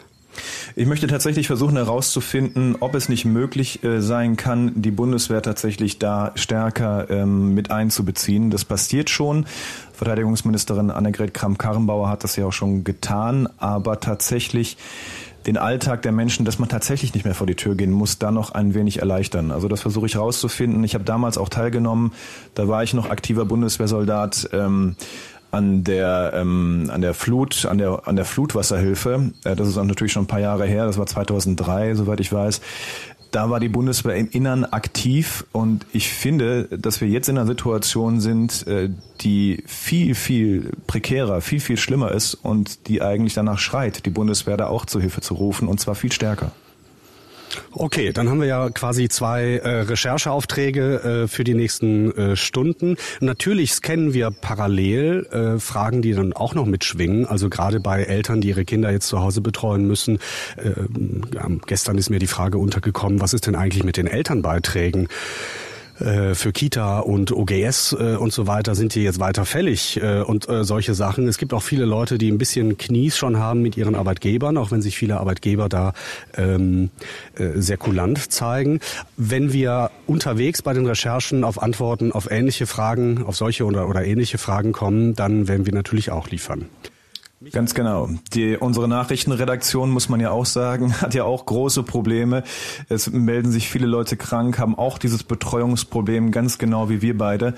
Ich 0.77 0.87
möchte 0.87 1.07
tatsächlich 1.07 1.47
versuchen 1.47 1.77
herauszufinden, 1.77 2.77
ob 2.81 2.95
es 2.95 3.09
nicht 3.09 3.25
möglich 3.25 3.85
äh, 3.85 4.01
sein 4.01 4.37
kann, 4.37 4.73
die 4.81 4.91
Bundeswehr 4.91 5.43
tatsächlich 5.43 5.99
da 5.99 6.33
stärker 6.37 7.11
ähm, 7.11 7.55
mit 7.55 7.71
einzubeziehen. 7.71 8.51
Das 8.51 8.65
passiert 8.65 9.11
schon. 9.11 9.47
Verteidigungsministerin 9.93 10.91
Annegret 10.91 11.35
Kramp-Karrenbauer 11.35 12.09
hat 12.09 12.25
das 12.25 12.37
ja 12.37 12.47
auch 12.47 12.53
schon 12.53 12.85
getan, 12.85 13.49
aber 13.59 14.01
tatsächlich 14.01 14.79
den 15.47 15.57
Alltag 15.57 16.03
der 16.03 16.13
Menschen, 16.13 16.45
dass 16.45 16.59
man 16.59 16.69
tatsächlich 16.69 17.15
nicht 17.15 17.25
mehr 17.25 17.35
vor 17.35 17.47
die 17.47 17.55
Tür 17.55 17.75
gehen 17.75 17.91
muss, 17.91 18.19
da 18.19 18.31
noch 18.31 18.53
ein 18.53 18.75
wenig 18.75 19.01
erleichtern. 19.01 19.51
Also 19.51 19.69
das 19.69 19.81
versuche 19.81 20.07
ich 20.07 20.17
rauszufinden. 20.17 20.83
Ich 20.85 20.95
habe 20.95 21.05
damals 21.05 21.39
auch 21.39 21.49
teilgenommen, 21.49 22.13
da 22.55 22.69
war 22.69 22.83
ich 22.83 22.95
noch 22.95 23.11
aktiver 23.11 23.45
Bundeswehrsoldat. 23.45 24.51
Ähm, 24.53 24.97
an 25.51 25.85
der 25.85 26.33
ähm, 26.35 26.91
an 26.91 27.03
der 27.03 27.13
Flut 27.13 27.67
an 27.67 27.77
der 27.77 28.09
an 28.09 28.17
der 28.17 28.25
Flutwasserhilfe 28.25 29.33
äh, 29.45 29.55
das 29.55 29.69
ist 29.69 29.77
natürlich 29.77 30.13
schon 30.13 30.25
ein 30.25 30.27
paar 30.27 30.41
Jahre 30.41 30.65
her 30.65 30.87
das 30.87 30.97
war 30.97 31.05
2003 31.05 31.95
soweit 31.95 32.21
ich 32.21 32.33
weiß 32.33 32.63
da 33.33 33.51
war 33.51 33.61
die 33.61 33.69
Bundeswehr 33.69 34.15
im 34.17 34.29
Innern 34.31 34.65
aktiv 34.65 35.45
und 35.53 35.87
ich 35.93 36.11
finde, 36.11 36.69
dass 36.79 37.01
wir 37.01 37.09
jetzt 37.09 37.29
in 37.29 37.39
einer 37.39 37.47
Situation 37.47 38.21
sind, 38.21 38.67
äh, 38.67 38.91
die 39.23 39.65
viel, 39.67 40.15
viel 40.15 40.71
prekärer, 40.87 41.41
viel, 41.41 41.61
viel 41.61 41.79
schlimmer 41.79 42.13
ist 42.13 42.35
und 42.35 42.89
die 42.89 43.03
eigentlich 43.03 43.35
danach 43.35 43.59
schreit, 43.59 44.05
die 44.05 44.11
Bundeswehr 44.11 44.57
da 44.57 44.67
auch 44.67 44.85
zur 44.85 45.01
Hilfe 45.01 45.23
zu 45.23 45.35
rufen 45.35 45.67
und 45.67 45.81
zwar 45.81 45.95
viel 45.95 46.13
stärker. 46.13 46.53
Okay, 47.73 48.13
dann 48.13 48.29
haben 48.29 48.41
wir 48.41 48.49
ja 48.49 48.71
quasi 48.71 49.09
zwei 49.09 49.57
äh, 49.57 49.81
Rechercheaufträge 49.83 51.25
äh, 51.25 51.29
für 51.29 51.45
die 51.45 51.55
nächsten 51.55 52.13
äh, 52.17 52.37
Stunden. 52.37 52.97
Natürlich 53.21 53.73
scannen 53.73 54.15
wir 54.15 54.31
parallel 54.31 55.27
äh, 55.31 55.59
Fragen, 55.59 56.03
die 56.03 56.13
dann 56.13 56.33
auch 56.33 56.55
noch 56.55 56.67
mitschwingen. 56.67 57.27
Also 57.27 57.49
gerade 57.49 57.81
bei 57.81 58.03
Eltern, 58.05 58.41
die 58.41 58.49
ihre 58.49 58.65
Kinder 58.65 58.91
jetzt 58.91 59.09
zu 59.09 59.21
Hause 59.21 59.41
betreuen 59.41 59.87
müssen. 59.87 60.19
Äh, 60.57 60.73
gestern 61.67 61.99
ist 61.99 62.11
mir 62.11 62.19
die 62.19 62.27
Frage 62.27 62.59
untergekommen, 62.59 63.21
was 63.21 63.35
ist 63.35 63.47
denn 63.47 63.55
eigentlich 63.55 63.85
mit 63.85 63.97
den 63.97 64.07
Elternbeiträgen? 64.07 65.09
Äh, 66.03 66.35
für 66.35 66.53
Kita 66.53 66.99
und 66.99 67.33
OGS 67.33 67.93
äh, 67.93 68.17
und 68.17 68.33
so 68.33 68.47
weiter 68.47 68.75
sind 68.75 68.95
die 68.95 69.03
jetzt 69.03 69.21
weiter 69.21 69.45
fällig 69.45 70.01
äh, 70.03 70.23
und 70.23 70.47
solche 70.63 70.95
Sachen. 70.95 71.29
Es 71.29 71.39
gibt 71.39 71.55
auch 71.55 71.63
viele 71.63 71.85
Leute, 71.85 72.19
die 72.19 72.31
ein 72.31 72.39
bisschen 72.39 72.77
Knies 72.77 73.17
schon 73.17 73.39
haben 73.39 73.63
mit 73.63 73.77
ihren 73.77 73.95
Arbeitgebern, 73.95 74.57
auch 74.57 74.71
wenn 74.71 74.83
sich 74.83 74.97
viele 74.97 75.19
Arbeitgeber 75.19 75.69
da 75.69 75.93
ähm, 76.37 76.91
sehr 77.37 77.77
kulant 77.77 78.33
zeigen. 78.33 78.81
Wenn 79.17 79.53
wir 79.53 79.91
unterwegs 80.07 80.63
bei 80.63 80.73
den 80.73 80.87
Recherchen 80.87 81.45
auf 81.45 81.63
Antworten 81.63 82.13
auf 82.13 82.31
ähnliche 82.31 82.67
Fragen, 82.67 83.25
auf 83.25 83.37
solche 83.37 83.65
oder, 83.65 83.89
oder 83.89 84.05
ähnliche 84.05 84.39
Fragen 84.39 84.73
kommen, 84.73 85.15
dann 85.15 85.49
werden 85.49 85.67
wir 85.67 85.75
natürlich 85.75 86.11
auch 86.11 86.29
liefern. 86.29 86.67
Ganz 87.51 87.75
genau. 87.75 88.09
Die, 88.35 88.57
unsere 88.57 88.87
Nachrichtenredaktion, 88.87 89.91
muss 89.91 90.09
man 90.09 90.21
ja 90.21 90.31
auch 90.31 90.47
sagen, 90.47 90.93
hat 91.01 91.15
ja 91.15 91.25
auch 91.25 91.47
große 91.47 91.83
Probleme. 91.83 92.45
Es 92.89 93.11
melden 93.11 93.51
sich 93.51 93.69
viele 93.69 93.87
Leute 93.87 94.17
krank, 94.17 94.59
haben 94.59 94.77
auch 94.77 94.99
dieses 94.99 95.25
Betreuungsproblem, 95.25 96.31
ganz 96.31 96.59
genau 96.59 96.89
wie 96.89 97.03
wir 97.03 97.17
beide. 97.19 97.55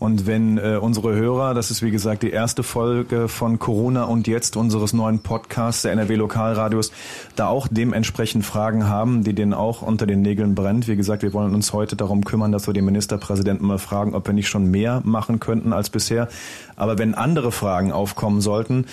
Und 0.00 0.26
wenn 0.26 0.56
äh, 0.56 0.78
unsere 0.80 1.14
Hörer, 1.14 1.52
das 1.52 1.70
ist 1.70 1.82
wie 1.82 1.90
gesagt 1.90 2.22
die 2.22 2.30
erste 2.30 2.62
Folge 2.62 3.28
von 3.28 3.58
Corona 3.58 4.04
und 4.04 4.26
jetzt 4.26 4.56
unseres 4.56 4.94
neuen 4.94 5.18
Podcasts 5.18 5.82
der 5.82 5.92
NRW 5.92 6.14
Lokalradios, 6.14 6.90
da 7.36 7.48
auch 7.48 7.68
dementsprechend 7.70 8.46
Fragen 8.46 8.88
haben, 8.88 9.24
die 9.24 9.34
denen 9.34 9.52
auch 9.52 9.82
unter 9.82 10.06
den 10.06 10.22
Nägeln 10.22 10.54
brennt. 10.54 10.88
Wie 10.88 10.96
gesagt, 10.96 11.22
wir 11.22 11.34
wollen 11.34 11.54
uns 11.54 11.74
heute 11.74 11.96
darum 11.96 12.24
kümmern, 12.24 12.50
dass 12.50 12.66
wir 12.66 12.72
den 12.72 12.86
Ministerpräsidenten 12.86 13.66
mal 13.66 13.78
fragen, 13.78 14.14
ob 14.14 14.26
wir 14.26 14.32
nicht 14.32 14.48
schon 14.48 14.70
mehr 14.70 15.02
machen 15.04 15.38
könnten 15.38 15.74
als 15.74 15.90
bisher. 15.90 16.28
Aber 16.76 16.96
wenn 16.96 17.14
andere 17.14 17.52
Fragen 17.52 17.92
aufkommen 17.92 18.40
sollten, 18.40 18.86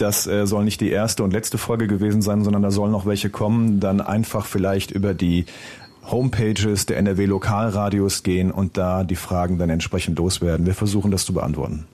das 0.00 0.26
äh, 0.26 0.46
soll 0.46 0.64
nicht 0.64 0.80
die 0.80 0.90
erste 0.90 1.22
und 1.22 1.32
letzte 1.32 1.58
Folge 1.58 1.86
gewesen 1.86 2.22
sein, 2.22 2.44
sondern 2.44 2.62
da 2.62 2.70
sollen 2.70 2.92
noch 2.92 3.04
welche 3.04 3.28
kommen, 3.28 3.80
dann 3.80 4.00
einfach 4.00 4.46
vielleicht 4.46 4.90
über 4.90 5.12
die 5.12 5.44
Homepages 6.10 6.86
der 6.86 6.98
NRW 6.98 7.26
Lokalradios 7.26 8.22
gehen 8.22 8.50
und 8.50 8.76
da 8.76 9.04
die 9.04 9.16
Fragen 9.16 9.58
dann 9.58 9.70
entsprechend 9.70 10.18
loswerden. 10.18 10.66
Wir 10.66 10.74
versuchen 10.74 11.10
das 11.10 11.24
zu 11.24 11.32
beantworten. 11.32 11.86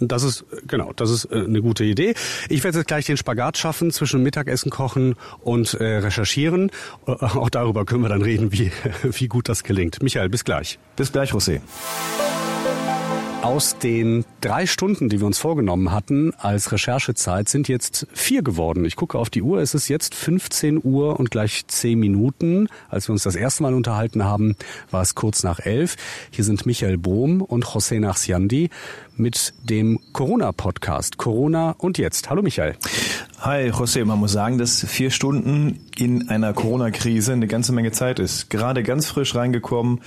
Das 0.00 0.22
ist, 0.22 0.44
genau, 0.66 0.92
das 0.94 1.10
ist 1.10 1.26
äh, 1.26 1.44
eine 1.44 1.60
gute 1.60 1.84
Idee. 1.84 2.14
Ich 2.48 2.64
werde 2.64 2.78
jetzt 2.78 2.86
gleich 2.86 3.04
den 3.04 3.18
Spagat 3.18 3.58
schaffen 3.58 3.90
zwischen 3.90 4.22
Mittagessen 4.22 4.70
kochen 4.70 5.14
und 5.42 5.74
äh, 5.74 5.98
recherchieren. 5.98 6.70
Äh, 7.06 7.12
auch 7.12 7.50
darüber 7.50 7.84
können 7.84 8.02
wir 8.02 8.08
dann 8.08 8.22
reden, 8.22 8.52
wie, 8.52 8.72
wie 9.02 9.28
gut 9.28 9.48
das 9.48 9.62
gelingt. 9.62 10.02
Michael, 10.02 10.30
bis 10.30 10.44
gleich. 10.44 10.78
Bis 10.96 11.12
gleich, 11.12 11.32
José. 11.32 11.60
Aus 13.42 13.78
den 13.78 14.26
drei 14.42 14.66
Stunden, 14.66 15.08
die 15.08 15.18
wir 15.18 15.26
uns 15.26 15.38
vorgenommen 15.38 15.92
hatten 15.92 16.34
als 16.36 16.72
Recherchezeit, 16.72 17.48
sind 17.48 17.68
jetzt 17.68 18.06
vier 18.12 18.42
geworden. 18.42 18.84
Ich 18.84 18.96
gucke 18.96 19.18
auf 19.18 19.30
die 19.30 19.40
Uhr, 19.40 19.60
es 19.60 19.72
ist 19.72 19.88
jetzt 19.88 20.14
15 20.14 20.78
Uhr 20.84 21.18
und 21.18 21.30
gleich 21.30 21.66
zehn 21.66 21.98
Minuten. 21.98 22.68
Als 22.90 23.08
wir 23.08 23.14
uns 23.14 23.22
das 23.22 23.36
erste 23.36 23.62
Mal 23.62 23.72
unterhalten 23.72 24.24
haben, 24.24 24.56
war 24.90 25.00
es 25.00 25.14
kurz 25.14 25.42
nach 25.42 25.58
elf. 25.58 25.96
Hier 26.30 26.44
sind 26.44 26.66
Michael 26.66 26.98
Bohm 26.98 27.40
und 27.40 27.64
José 27.64 27.98
Nachsiandi 27.98 28.68
mit 29.20 29.52
dem 29.62 30.00
Corona-Podcast. 30.12 31.18
Corona 31.18 31.74
und 31.78 31.98
jetzt. 31.98 32.30
Hallo 32.30 32.42
Michael. 32.42 32.76
Hi 33.40 33.70
José, 33.70 34.04
man 34.04 34.18
muss 34.18 34.32
sagen, 34.32 34.58
dass 34.58 34.84
vier 34.84 35.10
Stunden 35.10 35.80
in 35.96 36.28
einer 36.28 36.52
Corona-Krise 36.52 37.32
eine 37.32 37.46
ganze 37.46 37.72
Menge 37.72 37.92
Zeit 37.92 38.18
ist. 38.18 38.50
Gerade 38.50 38.82
ganz 38.82 39.06
frisch 39.06 39.34
reingekommen. 39.34 40.00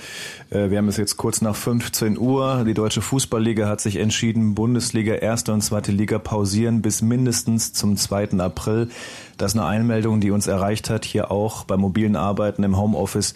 Äh, 0.50 0.70
wir 0.70 0.78
haben 0.78 0.88
es 0.88 0.96
jetzt 0.96 1.16
kurz 1.16 1.40
nach 1.40 1.56
15 1.56 2.18
Uhr. 2.18 2.64
Die 2.64 2.74
Deutsche 2.74 3.02
Fußballliga 3.02 3.68
hat 3.68 3.80
sich 3.80 3.96
entschieden, 3.96 4.54
Bundesliga, 4.54 5.14
erste 5.14 5.52
und 5.52 5.62
zweite 5.62 5.90
Liga 5.90 6.18
pausieren 6.18 6.82
bis 6.82 7.02
mindestens 7.02 7.72
zum 7.72 7.96
2. 7.96 8.38
April. 8.38 8.88
Das 9.36 9.52
ist 9.52 9.58
eine 9.58 9.66
Einmeldung, 9.66 10.20
die 10.20 10.30
uns 10.30 10.46
erreicht 10.46 10.90
hat, 10.90 11.04
hier 11.04 11.30
auch 11.30 11.64
beim 11.64 11.80
mobilen 11.80 12.16
Arbeiten 12.16 12.62
im 12.62 12.76
Homeoffice. 12.76 13.34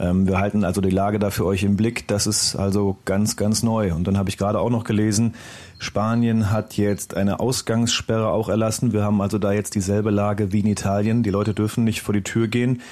Ähm, 0.00 0.26
wir 0.26 0.38
halten 0.38 0.64
also 0.64 0.80
die 0.80 0.90
Lage 0.90 1.18
da 1.18 1.30
für 1.30 1.44
euch 1.44 1.62
im 1.62 1.76
Blick. 1.76 2.06
Das 2.08 2.26
ist 2.26 2.56
also 2.56 2.96
ganz, 3.04 3.36
ganz 3.36 3.62
neu. 3.62 3.92
Und 3.94 4.06
dann 4.06 4.16
habe 4.18 4.28
ich 4.28 4.38
gerade 4.38 4.60
auch 4.60 4.70
noch 4.70 4.84
gelesen, 4.84 5.34
Spanien 5.78 6.50
hat 6.50 6.76
jetzt 6.76 7.16
eine 7.16 7.40
Ausgangssperre 7.40 8.28
auch 8.28 8.48
erlassen. 8.48 8.92
Wir 8.92 9.02
haben 9.02 9.20
also 9.20 9.38
da 9.38 9.52
jetzt 9.52 9.74
dieselbe 9.74 10.10
Lage 10.10 10.52
wie 10.52 10.60
in 10.60 10.66
Italien. 10.66 11.22
Die 11.22 11.30
Leute 11.30 11.54
dürfen 11.54 11.84
nicht 11.84 12.02
vor 12.02 12.12
die 12.12 12.22
Tür 12.22 12.48
gehen. 12.48 12.82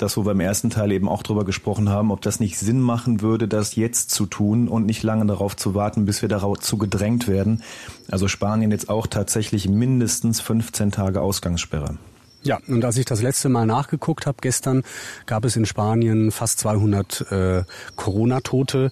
Das, 0.00 0.16
wo 0.16 0.24
wir 0.24 0.32
im 0.32 0.40
ersten 0.40 0.70
Teil 0.70 0.92
eben 0.92 1.10
auch 1.10 1.22
drüber 1.22 1.44
gesprochen 1.44 1.90
haben, 1.90 2.10
ob 2.10 2.22
das 2.22 2.40
nicht 2.40 2.58
Sinn 2.58 2.80
machen 2.80 3.20
würde, 3.20 3.46
das 3.46 3.76
jetzt 3.76 4.10
zu 4.10 4.24
tun 4.24 4.66
und 4.66 4.86
nicht 4.86 5.02
lange 5.02 5.26
darauf 5.26 5.56
zu 5.56 5.74
warten, 5.74 6.06
bis 6.06 6.22
wir 6.22 6.28
dazu 6.30 6.78
gedrängt 6.78 7.28
werden. 7.28 7.62
Also 8.10 8.26
Spanien 8.26 8.70
jetzt 8.70 8.88
auch 8.88 9.06
tatsächlich 9.06 9.68
mindestens 9.68 10.40
15 10.40 10.90
Tage 10.90 11.20
Ausgangssperre. 11.20 11.98
Ja, 12.42 12.58
und 12.66 12.82
als 12.82 12.96
ich 12.96 13.04
das 13.04 13.20
letzte 13.20 13.50
Mal 13.50 13.66
nachgeguckt 13.66 14.24
habe, 14.24 14.38
gestern 14.40 14.84
gab 15.26 15.44
es 15.44 15.56
in 15.56 15.66
Spanien 15.66 16.30
fast 16.30 16.58
200 16.60 17.30
äh, 17.30 17.64
Corona-Tote. 17.96 18.90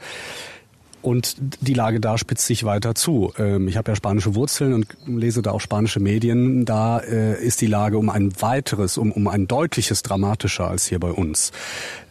Und 1.00 1.36
die 1.60 1.74
Lage 1.74 2.00
da 2.00 2.18
spitzt 2.18 2.46
sich 2.46 2.64
weiter 2.64 2.94
zu. 2.94 3.32
Ähm, 3.38 3.68
ich 3.68 3.76
habe 3.76 3.90
ja 3.90 3.96
spanische 3.96 4.34
Wurzeln 4.34 4.72
und 4.72 4.86
lese 5.06 5.42
da 5.42 5.52
auch 5.52 5.60
spanische 5.60 6.00
Medien. 6.00 6.64
Da 6.64 6.98
äh, 6.98 7.40
ist 7.42 7.60
die 7.60 7.66
Lage 7.66 7.98
um 7.98 8.10
ein 8.10 8.32
weiteres, 8.40 8.98
um, 8.98 9.12
um 9.12 9.28
ein 9.28 9.46
deutliches 9.46 10.02
dramatischer 10.02 10.68
als 10.68 10.86
hier 10.86 10.98
bei 10.98 11.10
uns. 11.10 11.52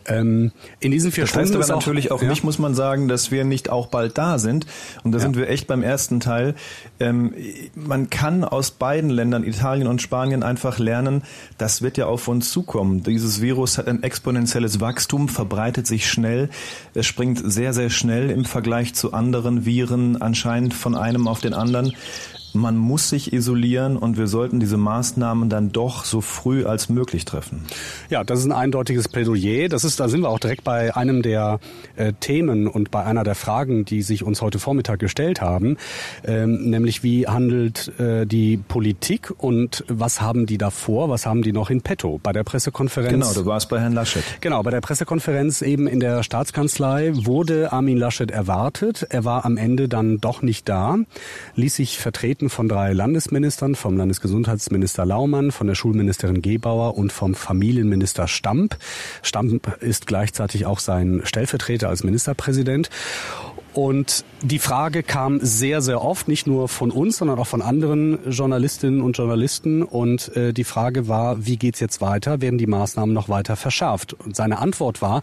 Ähm, 0.08 0.52
in 0.80 0.92
diesen 0.92 1.12
vier 1.12 1.24
das 1.24 1.32
Stunden 1.32 1.50
heißt 1.50 1.56
aber 1.56 1.76
natürlich 1.80 2.12
auch, 2.12 2.18
auch 2.18 2.22
ja? 2.22 2.30
nicht, 2.30 2.44
muss 2.44 2.60
man 2.60 2.74
sagen, 2.76 3.08
dass 3.08 3.32
wir 3.32 3.44
nicht 3.44 3.70
auch 3.70 3.88
bald 3.88 4.18
da 4.18 4.40
sind. 4.40 4.66
Und 5.04 5.12
da 5.12 5.18
ja. 5.18 5.22
sind 5.22 5.36
wir 5.36 5.50
echt 5.50 5.68
beim 5.68 5.84
ersten 5.84 6.20
Teil. 6.20 6.56
Ähm, 7.00 7.34
man 7.76 8.10
kann 8.10 8.44
aus 8.44 8.72
beiden 8.72 9.10
Ländern, 9.10 9.44
Italien 9.44 9.88
und 9.88 10.02
Spanien, 10.02 10.44
einfach 10.44 10.80
lernen, 10.80 11.24
das 11.58 11.82
wird 11.82 11.98
ja 11.98 12.06
auf 12.06 12.28
uns 12.28 12.52
zukommen. 12.52 13.04
Dieses 13.04 13.42
Virus 13.42 13.78
hat 13.78 13.88
ein 13.88 14.04
exponentielles 14.04 14.80
Wachstum, 14.80 15.28
verbreitet 15.28 15.88
sich 15.88 16.10
schnell. 16.10 16.50
Es 16.94 17.06
springt 17.06 17.42
sehr, 17.44 17.74
sehr 17.74 17.90
schnell 17.90 18.30
im 18.30 18.46
Vergleich 18.46 18.94
zu 18.94 19.14
anderen 19.14 19.66
Viren 19.66 20.22
anscheinend 20.22 20.74
von 20.74 20.96
einem 20.96 21.28
auf 21.28 21.42
den 21.42 21.54
anderen 21.54 21.94
man 22.54 22.78
muss 22.78 23.10
sich 23.10 23.34
isolieren 23.34 23.98
und 23.98 24.18
wir 24.18 24.28
sollten 24.28 24.60
diese 24.60 24.78
Maßnahmen 24.78 25.50
dann 25.50 25.72
doch 25.72 26.06
so 26.06 26.22
früh 26.22 26.66
als 26.66 26.90
möglich 26.90 27.26
treffen. 27.26 27.64
Ja, 28.10 28.24
das 28.24 28.40
ist 28.40 28.46
ein 28.46 28.52
eindeutiges 28.52 29.08
Plädoyer. 29.08 29.70
Das 29.70 29.84
ist, 29.84 30.00
da 30.00 30.08
sind 30.08 30.22
wir 30.22 30.30
auch 30.30 30.40
direkt 30.40 30.64
bei 30.64 30.96
einem 30.96 31.22
der 31.22 31.60
äh, 31.96 32.14
Themen 32.20 32.68
und 32.68 32.92
bei 32.92 33.04
einer 33.04 33.24
der 33.24 33.36
Fragen, 33.36 33.86
die 33.86 34.02
sich 34.02 34.24
uns 34.24 34.42
heute 34.42 34.60
Vormittag 34.60 35.00
gestellt 35.00 35.42
haben, 35.42 35.78
ähm, 36.26 36.70
nämlich 36.70 37.04
wie 37.04 37.28
handelt 37.28 37.92
äh, 38.00 38.26
die 38.26 38.58
Politik 38.58 39.34
und 39.38 39.84
was 39.88 40.22
haben 40.22 40.46
die 40.46 40.58
davor, 40.58 41.10
was 41.10 41.26
haben 41.26 41.42
die 41.42 41.52
noch 41.52 41.70
in 41.70 41.82
petto 41.82 42.20
bei 42.22 42.32
der 42.32 42.44
Pressekonferenz? 42.44 43.12
Genau, 43.12 43.34
du 43.34 43.46
warst 43.46 43.70
bei 43.70 43.80
Herrn 43.80 43.94
Laschet. 43.94 44.24
Genau, 44.42 44.64
bei 44.64 44.72
der 44.72 44.82
Pressekonferenz 44.82 45.62
eben 45.62 45.88
in 45.88 46.00
der 46.00 46.24
Staatskanzlei 46.24 47.12
wurde 47.14 47.72
Armin 47.72 47.98
Laschet 47.98 48.32
erwartet. 48.32 49.06
Er 49.10 49.26
war 49.26 49.46
am 49.46 49.58
Ende 49.58 49.88
dann 49.88 50.20
doch 50.20 50.42
nicht 50.42 50.68
da, 50.68 50.98
ließ 51.56 51.76
sich 51.76 51.98
vertreten 51.98 52.37
vertreten 52.38 52.50
von 52.50 52.70
drei 52.70 52.94
Landesministern, 52.94 53.74
vom 53.74 53.98
Landesgesundheitsminister 53.98 55.06
Laumann, 55.06 55.52
von 55.52 55.66
der 55.66 55.76
Schulministerin 55.76 56.42
Gebauer 56.42 56.96
und 56.96 57.12
vom 57.12 57.34
Familienminister 57.34 58.28
Stamp. 58.28 58.78
Stamp 59.24 59.82
ist 59.82 60.06
gleichzeitig 60.06 60.68
auch 60.68 60.80
sein 60.80 61.22
Stellvertreter 61.24 61.90
als 61.90 62.04
Ministerpräsident. 62.04 62.90
Und 63.74 64.26
die 64.42 64.58
Frage 64.60 65.04
kam 65.04 65.40
sehr, 65.42 65.82
sehr 65.82 66.04
oft, 66.04 66.28
nicht 66.28 66.48
nur 66.48 66.68
von 66.68 66.90
uns, 66.90 67.18
sondern 67.18 67.38
auch 67.38 67.46
von 67.46 67.62
anderen 67.62 68.18
Journalistinnen 68.30 69.02
und 69.02 69.18
Journalisten. 69.18 69.84
Und 69.84 70.36
äh, 70.36 70.52
die 70.52 70.64
Frage 70.64 71.08
war, 71.08 71.46
wie 71.46 71.58
geht's 71.58 71.80
jetzt 71.80 72.02
weiter? 72.02 72.42
Werden 72.42 72.58
die 72.58 72.66
Maßnahmen 72.66 73.14
noch 73.14 73.30
weiter 73.30 73.56
verschärft? 73.56 74.14
Und 74.14 74.36
seine 74.36 74.60
Antwort 74.60 75.02
war, 75.02 75.22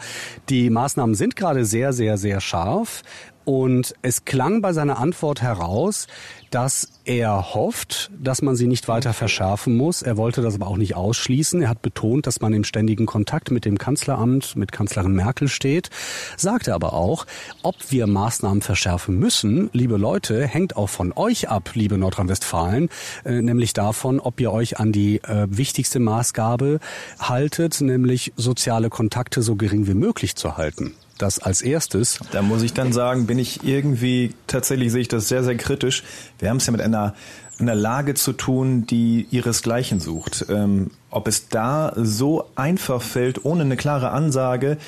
die 0.48 0.70
Maßnahmen 0.70 1.16
sind 1.16 1.34
gerade 1.34 1.64
sehr, 1.64 1.92
sehr, 1.92 2.16
sehr 2.16 2.40
scharf 2.40 3.02
Und 3.44 3.94
es 4.02 4.24
klang 4.24 4.62
bei 4.62 4.72
seiner 4.72 4.98
Antwort 4.98 5.42
heraus, 5.42 6.06
dass 6.50 6.88
er 7.04 7.54
hofft, 7.54 8.12
dass 8.16 8.40
man 8.40 8.54
sie 8.54 8.66
nicht 8.66 8.86
weiter 8.86 9.12
verschärfen 9.12 9.76
muss. 9.76 10.02
Er 10.02 10.16
wollte 10.16 10.40
das 10.40 10.54
aber 10.54 10.68
auch 10.68 10.76
nicht 10.76 10.94
ausschließen. 10.94 11.60
Er 11.62 11.68
hat 11.68 11.82
betont, 11.82 12.26
dass 12.26 12.40
man 12.40 12.54
im 12.54 12.64
ständigen 12.64 13.06
Kontakt 13.06 13.50
mit 13.50 13.64
dem 13.64 13.76
Kanzleramt, 13.76 14.54
mit 14.54 14.72
Kanzlerin 14.72 15.12
Merkel 15.12 15.48
steht, 15.48 15.90
sagte 16.36 16.72
aber 16.72 16.94
auch, 16.94 17.26
ob 17.62 17.74
wir 17.90 18.06
Maßnahmen 18.06 18.62
verschärfen 18.62 19.18
müssen, 19.18 19.68
liebe 19.72 19.96
Leute, 19.96 20.46
hängt 20.46 20.76
auch 20.76 20.88
von 20.88 21.12
euch 21.12 21.48
ab, 21.48 21.70
liebe 21.74 21.98
Nordrhein-Westfalen, 21.98 22.88
äh, 23.24 23.42
nämlich 23.42 23.72
davon, 23.72 24.20
ob 24.20 24.40
ihr 24.40 24.52
euch 24.52 24.78
an 24.78 24.92
die 24.92 25.16
äh, 25.24 25.46
wichtigste 25.50 25.98
Maßgabe 25.98 26.78
haltet, 27.18 27.80
nämlich 27.80 28.32
soziale 28.36 28.90
Kontakte 28.90 29.42
so 29.42 29.56
gering 29.56 29.86
wie 29.86 29.94
möglich 29.94 30.36
zu 30.36 30.56
halten 30.56 30.94
das 31.18 31.38
als 31.38 31.62
erstes. 31.62 32.18
Da 32.32 32.42
muss 32.42 32.62
ich 32.62 32.72
dann 32.72 32.92
sagen, 32.92 33.26
bin 33.26 33.38
ich 33.38 33.64
irgendwie, 33.64 34.34
tatsächlich 34.46 34.92
sehe 34.92 35.02
ich 35.02 35.08
das 35.08 35.28
sehr, 35.28 35.44
sehr 35.44 35.56
kritisch. 35.56 36.02
Wir 36.38 36.50
haben 36.50 36.58
es 36.58 36.66
ja 36.66 36.72
mit 36.72 36.80
einer, 36.80 37.14
einer 37.58 37.74
Lage 37.74 38.14
zu 38.14 38.32
tun, 38.32 38.86
die 38.86 39.26
ihresgleichen 39.30 40.00
sucht. 40.00 40.46
Ähm, 40.48 40.90
ob 41.10 41.28
es 41.28 41.48
da 41.48 41.92
so 41.96 42.46
einfach 42.56 43.02
fällt, 43.02 43.44
ohne 43.44 43.62
eine 43.62 43.76
klare 43.76 44.10
Ansage, 44.10 44.78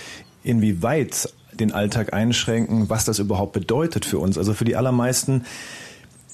inwieweit 0.43 1.29
den 1.53 1.73
Alltag 1.73 2.13
einschränken, 2.13 2.89
was 2.89 3.05
das 3.05 3.19
überhaupt 3.19 3.53
bedeutet 3.53 4.05
für 4.05 4.19
uns. 4.19 4.37
Also 4.37 4.53
für 4.55 4.65
die 4.65 4.77
allermeisten 4.77 5.45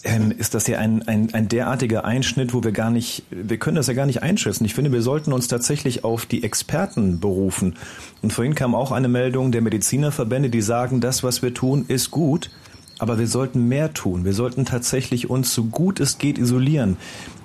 ähm, 0.05 0.33
ist 0.37 0.55
das 0.55 0.67
ja 0.67 0.79
ein, 0.79 1.07
ein, 1.07 1.33
ein 1.33 1.49
derartiger 1.49 2.05
Einschnitt, 2.05 2.55
wo 2.55 2.63
wir 2.63 2.73
gar 2.73 2.91
nicht, 2.91 3.25
wir 3.31 3.57
können 3.59 3.77
das 3.77 3.87
ja 3.87 3.95
gar 3.95 4.07
nicht 4.07 4.23
einschätzen. 4.23 4.65
Ich 4.65 4.75
finde, 4.75 4.93
wir 4.93 5.03
sollten 5.03 5.33
uns 5.33 5.49
tatsächlich 5.49 6.05
auf 6.05 6.27
die 6.27 6.43
Experten 6.43 7.21
berufen. 7.21 7.77
Und 8.21 8.33
vorhin 8.33 8.55
kam 8.55 8.75
auch 8.75 8.91
eine 8.91 9.09
Meldung 9.09 9.53
der 9.53 9.63
Medizinerverbände, 9.63 10.51
die 10.51 10.63
sagen, 10.63 11.01
das, 11.01 11.23
was 11.23 11.43
wir 11.43 11.55
tun, 11.55 11.85
ist 11.89 12.11
gut. 12.11 12.51
Aber 12.99 13.19
wir 13.19 13.27
sollten 13.27 13.67
mehr 13.67 13.95
tun. 13.95 14.25
Wir 14.25 14.33
sollten 14.33 14.65
tatsächlich 14.65 15.29
uns 15.29 15.53
so 15.53 15.65
gut 15.65 15.99
es 15.99 16.19
geht 16.19 16.39
isolieren, 16.39 16.97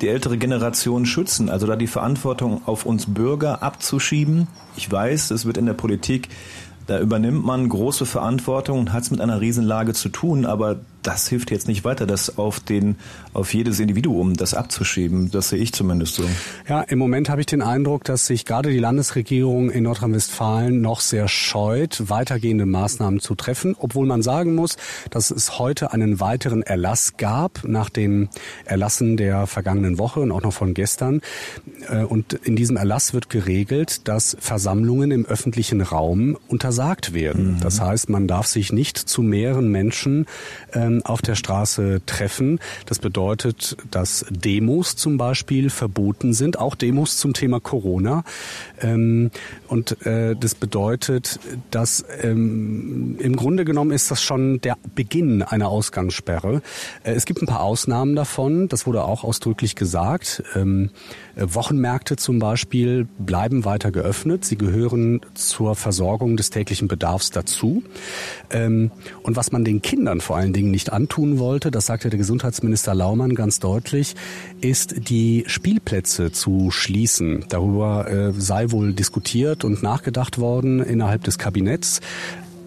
die 0.02 0.08
ältere 0.08 0.38
Generation 0.38 1.08
schützen, 1.08 1.50
also 1.50 1.66
da 1.66 1.76
die 1.76 1.88
Verantwortung 1.88 2.62
auf 2.68 2.86
uns 2.86 3.08
Bürger 3.08 3.64
abzuschieben. 3.64 4.48
Ich 4.76 4.92
weiß, 4.92 5.32
es 5.32 5.46
wird 5.46 5.58
in 5.58 5.66
der 5.66 5.74
Politik 5.74 6.30
da 6.88 7.02
übernimmt 7.02 7.46
man 7.46 7.68
große 7.68 8.06
Verantwortung 8.06 8.80
und 8.80 8.94
hat 8.94 9.04
es 9.04 9.12
mit 9.12 9.20
einer 9.20 9.42
Riesenlage 9.42 9.94
zu 9.94 10.08
tun, 10.08 10.46
aber 10.46 10.78
das 11.08 11.30
hilft 11.30 11.52
jetzt 11.52 11.70
nicht 11.70 11.86
weiter, 11.86 12.06
das 12.06 12.38
auf 12.38 12.60
den, 12.60 12.98
auf 13.32 13.54
jedes 13.54 13.80
Individuum, 13.80 14.36
das 14.36 14.54
abzuschieben. 14.54 15.32
Das 15.32 15.50
sehe 15.50 15.60
ich 15.60 15.72
zumindest 15.72 16.16
so. 16.16 16.24
Ja, 16.68 16.82
im 16.82 17.00
Moment 17.00 17.30
habe 17.30 17.40
ich 17.40 17.48
den 17.48 17.62
Eindruck, 17.62 18.04
dass 18.04 18.28
sich 18.28 18.44
gerade 18.44 18.70
die 18.72 18.80
Landesregierung 18.80 19.70
in 19.70 19.86
Nordrhein-Westfalen 19.86 20.82
noch 20.82 21.00
sehr 21.00 21.30
scheut, 21.30 22.10
weitergehende 22.10 22.66
Maßnahmen 22.66 23.22
zu 23.22 23.36
treffen, 23.36 23.78
obwohl 23.80 24.06
man 24.06 24.22
sagen 24.22 24.54
muss, 24.54 24.76
dass 25.10 25.32
es 25.32 25.58
heute 25.58 25.94
einen 25.94 26.20
weiteren 26.20 26.62
Erlass 26.62 27.16
gab 27.16 27.64
nach 27.64 27.90
den 27.90 28.28
Erlassen 28.66 29.16
der 29.16 29.48
vergangenen 29.48 30.00
Woche 30.00 30.20
und 30.20 30.34
auch 30.34 30.42
noch 30.42 30.54
von 30.54 30.74
gestern. 30.74 31.22
Äh, 31.90 32.04
und 32.04 32.34
in 32.34 32.58
diesem 32.58 32.76
Erlass 32.76 33.14
wird 33.14 33.30
geregelt, 33.30 34.10
dass 34.10 34.36
Versammlungen 34.42 35.12
im 35.12 35.26
öffentlichen 35.26 35.80
Raum 35.80 36.38
untersagt 36.50 37.14
werden. 37.14 37.54
Mhm. 37.54 37.60
Das 37.62 37.80
heißt, 37.80 38.10
man 38.10 38.28
darf 38.28 38.48
sich 38.48 38.74
nicht 38.74 38.98
zu 38.98 39.22
mehreren 39.22 39.72
Menschen 39.72 40.26
ähm, 40.74 40.97
auf 41.04 41.22
der 41.22 41.36
Straße 41.36 42.02
treffen. 42.06 42.60
Das 42.86 43.00
bedeutet, 43.00 43.78
dass 43.92 44.26
Demos 44.30 44.96
zum 44.96 45.18
Beispiel 45.18 45.70
verboten 45.70 46.34
sind, 46.34 46.60
auch 46.60 46.76
Demos 46.76 47.18
zum 47.18 47.34
Thema 47.34 47.60
Corona. 47.60 48.24
Ähm, 48.82 49.32
und 49.68 50.06
äh, 50.06 50.36
das 50.36 50.56
bedeutet, 50.56 51.40
dass 51.72 52.06
ähm, 52.22 53.18
im 53.20 53.36
Grunde 53.36 53.66
genommen 53.66 53.92
ist 53.92 54.12
das 54.12 54.22
schon 54.22 54.62
der 54.62 54.78
Beginn 54.96 55.44
einer 55.44 55.70
Ausgangssperre. 55.70 56.62
Äh, 57.04 57.14
es 57.14 57.26
gibt 57.26 57.42
ein 57.42 57.48
paar 57.48 57.62
Ausnahmen 57.62 58.16
davon, 58.16 58.68
das 58.68 58.88
wurde 58.88 59.04
auch 59.04 59.24
ausdrücklich 59.24 59.76
gesagt. 59.76 60.44
Ähm, 60.56 60.90
äh, 60.90 61.27
Wochenmärkte 61.40 62.16
zum 62.16 62.40
Beispiel 62.40 63.08
bleiben 63.20 63.66
weiter 63.66 63.92
geöffnet. 63.92 64.46
Sie 64.46 64.58
gehören 64.58 65.22
zur 65.34 65.76
Versorgung 65.76 66.38
des 66.38 66.50
täglichen 66.50 66.88
Bedarfs 66.88 67.32
dazu. 67.32 67.84
Ähm, 68.50 68.92
und 69.24 69.36
was 69.36 69.52
man 69.52 69.64
den 69.64 69.82
Kindern 69.82 70.22
vor 70.22 70.38
allen 70.38 70.54
Dingen 70.54 70.72
nicht 70.72 70.92
antun 70.92 71.40
wollte, 71.40 71.72
das 71.72 71.86
sagte 71.86 72.10
der 72.10 72.18
Gesundheitsminister 72.18 72.96
Laumann 72.96 73.36
ganz 73.36 73.60
deutlich, 73.60 74.16
ist 74.62 75.10
die 75.10 75.44
Spielplätze 75.48 76.32
zu 76.32 76.72
schließen. 76.72 77.46
Darüber 77.50 78.10
äh, 78.10 78.34
sei 78.34 78.72
wohl 78.72 78.94
diskutiert 78.94 79.64
und 79.64 79.84
nachgedacht 79.84 80.40
worden 80.40 80.80
innerhalb 80.80 81.24
des 81.24 81.38
Kabinetts 81.38 82.02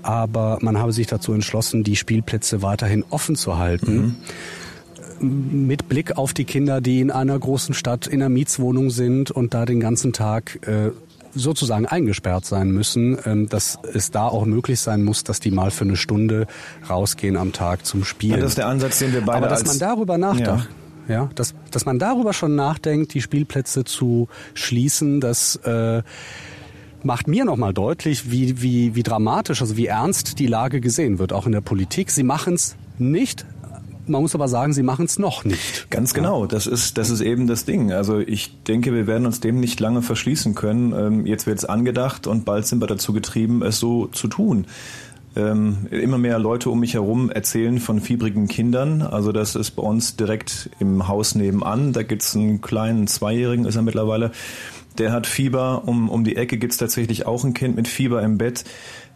aber 0.03 0.59
man 0.63 0.79
habe 0.79 0.93
sich 0.93 1.07
dazu 1.07 1.33
entschlossen, 1.33 1.85
die 1.85 1.97
Spielplätze 1.97 2.63
weiterhin 2.63 3.05
offen 3.11 3.37
zu 3.37 3.59
halten. 3.59 3.97
Mhm. 3.97 4.17
Mit 5.21 5.89
Blick 5.89 6.17
auf 6.17 6.33
die 6.33 6.45
Kinder, 6.45 6.81
die 6.81 7.01
in 7.01 7.11
einer 7.11 7.39
großen 7.39 7.75
Stadt 7.75 8.07
in 8.07 8.23
einer 8.23 8.31
Mietswohnung 8.31 8.91
sind 8.91 9.31
und 9.31 9.55
da 9.55 9.67
den 9.67 9.81
ganzen 9.81 10.13
Tag 10.13 10.67
äh, 10.67 10.91
sozusagen 11.35 11.87
eingesperrt 11.87 12.45
sein 12.45 12.71
müssen, 12.71 13.19
ähm, 13.25 13.49
dass 13.49 13.79
es 13.93 14.11
da 14.11 14.27
auch 14.27 14.45
möglich 14.45 14.81
sein 14.81 15.05
muss, 15.05 15.25
dass 15.25 15.41
die 15.41 15.51
mal 15.51 15.71
für 15.71 15.85
eine 15.85 15.97
Stunde 15.97 16.47
rausgehen 16.89 17.37
am 17.37 17.53
Tag 17.53 17.87
zum 17.87 18.05
Spielen. 18.05 18.37
Ja, 18.37 18.41
das 18.41 18.53
ist 18.53 18.59
der 18.59 18.67
Ansatz, 18.67 18.99
den 18.99 19.13
wir 19.13 19.21
beide 19.21 19.47
Aber 19.47 19.49
dass 19.49 19.65
man 19.65 19.79
darüber 19.79 20.19
nachdenkt, 20.19 20.69
ja. 21.09 21.15
ja, 21.15 21.31
dass, 21.35 21.55
dass 21.71 21.87
man 21.87 21.99
darüber 21.99 22.33
schon 22.33 22.55
nachdenkt, 22.55 23.15
die 23.15 23.23
Spielplätze 23.23 23.85
zu 23.85 24.29
schließen, 24.55 25.21
das 25.21 25.57
äh, 25.57 26.03
macht 27.03 27.29
mir 27.29 27.45
nochmal 27.45 27.73
deutlich, 27.73 28.31
wie, 28.31 28.61
wie, 28.63 28.95
wie 28.95 29.03
dramatisch, 29.03 29.61
also 29.61 29.77
wie 29.77 29.87
ernst 29.87 30.39
die 30.39 30.47
Lage 30.47 30.81
gesehen 30.81 31.19
wird, 31.19 31.33
auch 31.33 31.47
in 31.47 31.53
der 31.53 31.61
Politik. 31.61 32.11
Sie 32.11 32.23
machen 32.23 32.55
es 32.55 32.77
nicht 32.99 33.47
man 34.11 34.23
muss 34.23 34.35
aber 34.35 34.49
sagen, 34.49 34.73
sie 34.73 34.83
machen 34.83 35.07
es 35.07 35.19
noch 35.19 35.45
nicht. 35.45 35.91
Ganz 35.91 36.15
genau, 36.15 36.47
das 36.47 36.67
ist, 36.67 36.99
das 36.99 37.11
ist 37.11 37.21
eben 37.21 37.47
das 37.47 37.65
Ding. 37.65 37.93
Also 37.93 38.19
ich 38.19 38.63
denke, 38.65 38.93
wir 38.93 39.07
werden 39.07 39.27
uns 39.27 39.41
dem 39.41 39.61
nicht 39.61 39.81
lange 39.81 40.03
verschließen 40.03 40.55
können. 40.55 40.93
Ähm, 40.93 41.27
jetzt 41.27 41.47
wird 41.47 41.59
es 41.59 41.65
angedacht 41.65 42.27
und 42.27 42.45
bald 42.45 42.67
sind 42.67 42.81
wir 42.81 42.87
dazu 42.87 43.13
getrieben, 43.13 43.63
es 43.63 43.79
so 43.79 44.07
zu 44.07 44.29
tun. 44.29 44.67
Ähm, 45.37 45.87
immer 45.91 46.19
mehr 46.19 46.41
Leute 46.41 46.71
um 46.71 46.81
mich 46.81 46.95
herum 46.95 47.31
erzählen 47.31 47.79
von 47.79 48.01
fiebrigen 48.01 48.49
Kindern. 48.49 49.03
Also 49.03 49.31
das 49.31 49.55
ist 49.55 49.73
bei 49.73 49.83
uns 49.83 50.17
direkt 50.17 50.71
im 50.81 51.07
Haus 51.07 51.37
nebenan. 51.37 51.93
Da 51.93 52.03
gibt's 52.03 52.35
einen 52.35 52.61
kleinen 52.61 53.07
Zweijährigen, 53.07 53.65
ist 53.65 53.77
er 53.77 53.83
mittlerweile. 53.83 54.33
Der 54.99 55.13
hat 55.13 55.29
Fieber. 55.29 55.83
Um, 55.87 56.09
um 56.09 56.25
die 56.25 56.35
Ecke 56.37 56.59
gibt's 56.59 56.79
tatsächlich 56.79 57.27
auch 57.27 57.45
ein 57.45 57.55
Kind 57.55 57.77
mit 57.77 57.87
Fieber 57.87 58.23
im 58.23 58.39
Bett. 58.39 58.65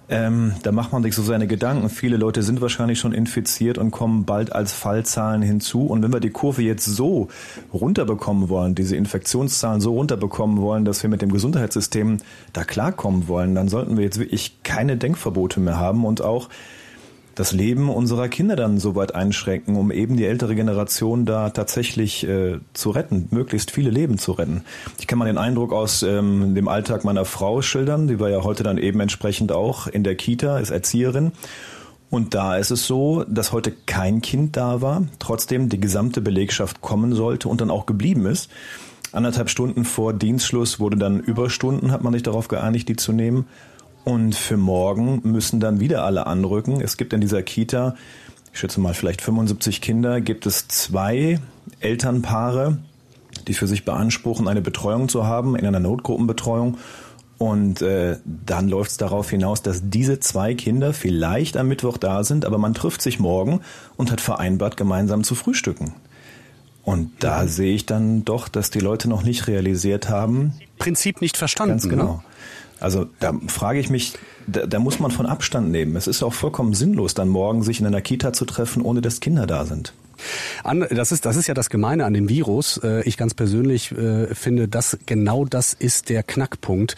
Ähm, 0.09 0.53
da 0.63 0.71
macht 0.71 0.93
man 0.93 1.03
sich 1.03 1.15
so 1.15 1.23
seine 1.23 1.47
Gedanken. 1.47 1.89
Viele 1.89 2.19
Leute 2.19 2.43
sind 2.43 2.61
wahrscheinlich 2.61 2.99
schon 2.99 3.13
infiziert 3.13 3.79
und 3.79 3.91
kommen 3.91 4.25
bald 4.25 4.53
als 4.53 4.73
Fallzahlen 4.73 5.41
hinzu. 5.41 5.87
Und 5.87 6.03
wenn 6.03 6.13
wir 6.13 6.21
die 6.21 6.31
Kurve 6.31 6.63
jetzt 6.63 6.85
so 6.85 7.29
runterbekommen 7.73 8.51
wollen, 8.51 8.75
diese 8.75 8.97
Infektionszahlen 8.97 9.81
so 9.81 9.95
runterbekommen 9.95 10.59
wollen, 10.59 10.85
dass 10.85 11.03
wir 11.03 11.09
mit 11.09 11.23
dem 11.23 11.33
Gesundheitssystem 11.33 12.19
da 12.53 12.65
klarkommen 12.65 13.29
wollen, 13.29 13.55
dann 13.55 13.69
sollten 13.69 13.97
wir 13.97 14.05
jetzt 14.05 14.19
wirklich 14.19 14.63
keine 14.63 14.99
Denkverbote 14.99 15.59
mehr 15.61 15.79
haben 15.79 16.05
und 16.05 16.21
auch 16.21 16.51
das 17.35 17.53
Leben 17.53 17.91
unserer 17.91 18.29
Kinder 18.29 18.57
dann 18.57 18.79
so 18.79 18.95
weit 18.95 19.15
einschränken, 19.15 19.77
um 19.77 19.91
eben 19.91 20.17
die 20.17 20.25
ältere 20.25 20.55
Generation 20.55 21.25
da 21.25 21.51
tatsächlich 21.51 22.27
äh, 22.27 22.59
zu 22.73 22.91
retten, 22.91 23.29
möglichst 23.31 23.71
viele 23.71 23.91
Leben 23.91 24.19
zu 24.19 24.33
retten. 24.33 24.63
Ich 24.99 25.07
kann 25.07 25.19
mal 25.19 25.25
den 25.27 25.39
Eindruck 25.39 25.73
aus 25.73 26.03
ähm, 26.03 26.55
dem 26.55 26.69
Alltag 26.69 27.05
meiner 27.05 27.25
Frau 27.25 27.63
schildern, 27.63 28.09
die 28.09 28.21
war 28.21 28.31
ja 28.31 28.45
heute 28.45 28.63
dann 28.63 28.79
eben 28.79 29.01
entsprechend 29.01 29.53
auch 29.53 29.87
in 29.87 30.05
der 30.05 30.15
Kita, 30.15 30.59
ist 30.59 30.71
Erzieherin. 30.71 31.33
Und 32.11 32.35
da 32.35 32.57
ist 32.57 32.71
es 32.71 32.87
so, 32.87 33.25
dass 33.25 33.51
heute 33.51 33.73
kein 33.73 34.23
Kind 34.23 34.57
da 34.57 34.81
war, 34.81 35.03
trotzdem 35.19 35.69
die 35.69 35.81
gesamte 35.81 36.21
Belegschaft 36.21 36.81
kommen 36.81 37.13
sollte 37.13 37.49
und 37.49 37.61
dann 37.61 37.71
auch 37.71 37.87
geblieben 37.87 38.27
ist. 38.27 38.51
Anderthalb 39.11 39.51
Stunden 39.51 39.85
vor 39.85 40.13
Dienstschluss 40.13 40.79
wurde 40.79 40.97
dann 40.97 41.19
Überstunden, 41.19 41.91
hat 41.91 42.05
man 42.05 42.13
sich 42.13 42.23
darauf 42.23 42.49
geeinigt, 42.49 42.89
die 42.89 42.97
zu 42.97 43.13
nehmen. 43.13 43.47
Und 44.05 44.35
für 44.35 44.59
morgen 44.59 45.21
müssen 45.25 45.61
dann 45.61 45.81
wieder 45.81 46.05
alle 46.05 46.27
anrücken. 46.27 46.81
Es 46.81 46.97
gibt 46.97 47.13
in 47.15 47.21
dieser 47.21 47.43
Kita, 47.43 47.97
ich 48.53 48.61
schätze 48.61 48.81
mal 48.81 48.95
vielleicht 48.95 49.23
75 49.23 49.81
Kinder, 49.81 50.21
gibt 50.21 50.47
es 50.47 50.69
zwei 50.69 51.41
Elternpaare, 51.81 52.79
die 53.49 53.55
für 53.55 53.67
sich 53.67 53.85
beanspruchen, 53.85 54.47
eine 54.47 54.61
Betreuung 54.61 55.09
zu 55.09 55.27
haben 55.27 55.57
in 55.57 55.67
einer 55.67 55.81
Notgruppenbetreuung. 55.81 56.77
Und 57.39 57.83
äh, 57.83 58.19
dann 58.25 58.69
läuft 58.69 58.93
es 58.93 58.97
darauf 58.97 59.29
hinaus, 59.29 59.63
dass 59.63 59.83
diese 59.91 60.21
zwei 60.21 60.55
Kinder 60.55 60.93
vielleicht 60.93 61.57
am 61.57 61.69
Mittwoch 61.69 61.97
da 61.97 62.23
sind, 62.23 62.45
aber 62.45 62.59
man 62.59 62.75
trifft 62.75 63.03
sich 63.03 63.19
morgen 63.19 63.61
und 63.97 64.13
hat 64.13 64.21
vereinbart, 64.21 64.77
gemeinsam 64.77 65.25
zu 65.25 65.35
frühstücken. 65.35 65.95
Und 66.85 67.11
da 67.21 67.43
ja. 67.43 67.49
sehe 67.49 67.75
ich 67.75 67.87
dann 67.87 68.25
doch, 68.25 68.49
dass 68.49 68.71
die 68.71 68.79
Leute 68.79 69.09
noch 69.09 69.23
nicht 69.23 69.47
realisiert 69.49 70.11
haben. 70.11 70.53
Prinzip 70.79 71.23
nicht 71.23 71.37
verstanden. 71.37 71.73
Ganz 71.73 71.89
genau. 71.89 72.05
Ne? 72.05 72.23
Also 72.81 73.07
da 73.21 73.33
frage 73.47 73.79
ich 73.79 73.91
mich, 73.91 74.15
da, 74.47 74.67
da 74.67 74.79
muss 74.79 74.99
man 74.99 75.11
von 75.11 75.27
Abstand 75.27 75.71
nehmen. 75.71 75.97
Es 75.97 76.07
ist 76.07 76.23
auch 76.23 76.33
vollkommen 76.33 76.75
sinnlos, 76.75 77.15
dann 77.15 77.29
morgen 77.29 77.63
sich 77.63 77.81
in 77.81 77.87
einer 77.87 78.01
Kita 78.01 78.33
zu 78.33 78.45
treffen, 78.45 78.83
ohne 78.83 79.01
dass 79.01 79.21
Kinder 79.21 79.47
da 79.47 79.65
sind. 79.65 79.93
Das 80.91 81.13
ist, 81.13 81.27
das 81.27 81.37
ist 81.37 81.47
ja 81.47 81.55
das 81.55 81.71
Gemeine 81.71 82.05
an 82.05 82.15
dem 82.15 82.29
Virus. 82.29 82.79
Äh, 82.83 83.03
ich 83.03 83.17
ganz 83.17 83.35
persönlich 83.35 83.93
äh, 83.93 84.35
finde, 84.35 84.69
dass 84.69 84.99
genau 85.07 85.45
das 85.45 85.73
ist 85.73 86.09
der 86.09 86.23
Knackpunkt 86.23 86.97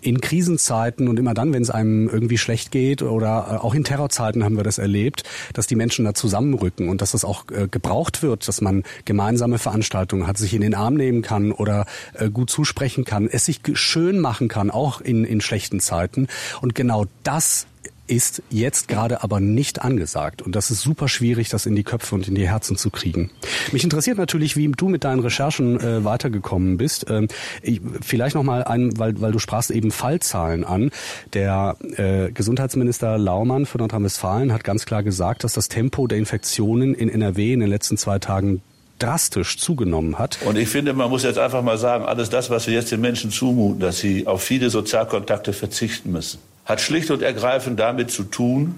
in 0.00 0.20
Krisenzeiten 0.20 1.08
und 1.08 1.18
immer 1.18 1.34
dann, 1.34 1.52
wenn 1.52 1.62
es 1.62 1.70
einem 1.70 2.08
irgendwie 2.08 2.38
schlecht 2.38 2.70
geht 2.70 3.02
oder 3.02 3.46
äh, 3.48 3.64
auch 3.64 3.74
in 3.74 3.84
Terrorzeiten 3.84 4.42
haben 4.42 4.56
wir 4.56 4.64
das 4.64 4.78
erlebt, 4.78 5.22
dass 5.52 5.66
die 5.66 5.76
Menschen 5.76 6.04
da 6.04 6.14
zusammenrücken 6.14 6.88
und 6.88 7.00
dass 7.00 7.12
das 7.12 7.24
auch 7.24 7.46
gebraucht 7.46 8.22
wird, 8.22 8.48
dass 8.48 8.60
man 8.60 8.82
gemeinsame 9.04 9.58
Veranstaltungen 9.58 10.26
hat, 10.26 10.38
sich 10.38 10.54
in 10.54 10.62
den 10.62 10.74
Arm 10.74 10.94
nehmen 10.94 11.22
kann 11.22 11.52
oder 11.52 11.86
gut 12.32 12.50
zusprechen 12.50 13.04
kann, 13.04 13.28
es 13.30 13.44
sich 13.44 13.60
schön 13.74 14.18
machen 14.18 14.48
kann, 14.48 14.70
auch 14.70 15.00
in, 15.00 15.24
in 15.24 15.40
schlechten 15.40 15.80
Zeiten. 15.80 16.26
Und 16.60 16.74
genau 16.74 17.06
das 17.22 17.66
ist 18.06 18.42
jetzt 18.50 18.88
gerade 18.88 19.22
aber 19.22 19.40
nicht 19.40 19.82
angesagt. 19.82 20.42
Und 20.42 20.54
das 20.54 20.70
ist 20.70 20.82
super 20.82 21.08
schwierig, 21.08 21.48
das 21.48 21.66
in 21.66 21.74
die 21.74 21.84
Köpfe 21.84 22.14
und 22.14 22.28
in 22.28 22.34
die 22.34 22.48
Herzen 22.48 22.76
zu 22.76 22.90
kriegen. 22.90 23.30
Mich 23.72 23.84
interessiert 23.84 24.18
natürlich, 24.18 24.56
wie 24.56 24.68
du 24.68 24.88
mit 24.88 25.04
deinen 25.04 25.20
Recherchen 25.20 25.80
äh, 25.80 26.04
weitergekommen 26.04 26.76
bist. 26.76 27.06
Ähm, 27.08 27.28
ich, 27.62 27.80
vielleicht 28.02 28.34
nochmal 28.34 28.64
ein, 28.64 28.98
weil, 28.98 29.20
weil 29.20 29.32
du 29.32 29.38
sprachst 29.38 29.70
eben 29.70 29.90
Fallzahlen 29.90 30.64
an. 30.64 30.90
Der 31.32 31.76
äh, 31.96 32.30
Gesundheitsminister 32.30 33.18
Laumann 33.18 33.66
von 33.66 33.78
Nordrhein-Westfalen 33.78 34.52
hat 34.52 34.64
ganz 34.64 34.84
klar 34.86 35.02
gesagt, 35.02 35.44
dass 35.44 35.54
das 35.54 35.68
Tempo 35.68 36.06
der 36.06 36.18
Infektionen 36.18 36.94
in 36.94 37.08
NRW 37.08 37.52
in 37.52 37.60
den 37.60 37.70
letzten 37.70 37.96
zwei 37.96 38.18
Tagen 38.18 38.62
drastisch 38.98 39.58
zugenommen 39.58 40.18
hat. 40.18 40.38
Und 40.44 40.56
ich 40.56 40.68
finde, 40.68 40.92
man 40.92 41.10
muss 41.10 41.24
jetzt 41.24 41.38
einfach 41.38 41.62
mal 41.62 41.78
sagen, 41.78 42.04
alles 42.04 42.30
das, 42.30 42.50
was 42.50 42.66
wir 42.66 42.74
jetzt 42.74 42.92
den 42.92 43.00
Menschen 43.00 43.30
zumuten, 43.30 43.80
dass 43.80 43.98
sie 43.98 44.26
auf 44.26 44.42
viele 44.42 44.70
Sozialkontakte 44.70 45.52
verzichten 45.52 46.12
müssen, 46.12 46.38
hat 46.64 46.80
schlicht 46.80 47.10
und 47.10 47.22
ergreifend 47.22 47.78
damit 47.78 48.10
zu 48.10 48.24
tun, 48.24 48.76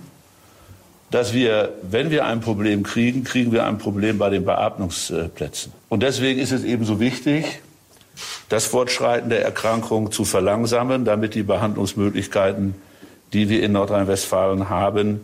dass 1.10 1.32
wir, 1.32 1.72
wenn 1.82 2.10
wir 2.10 2.26
ein 2.26 2.40
Problem 2.40 2.82
kriegen, 2.82 3.22
kriegen 3.22 3.52
wir 3.52 3.64
ein 3.64 3.78
Problem 3.78 4.18
bei 4.18 4.28
den 4.28 4.44
Beatmungsplätzen. 4.44 5.72
Und 5.88 6.02
deswegen 6.02 6.40
ist 6.40 6.52
es 6.52 6.64
ebenso 6.64 6.98
wichtig, 6.98 7.60
das 8.48 8.66
Fortschreiten 8.66 9.30
der 9.30 9.44
Erkrankung 9.44 10.10
zu 10.10 10.24
verlangsamen, 10.24 11.04
damit 11.04 11.34
die 11.34 11.42
Behandlungsmöglichkeiten, 11.42 12.74
die 13.32 13.48
wir 13.48 13.62
in 13.62 13.72
Nordrhein-Westfalen 13.72 14.68
haben, 14.68 15.20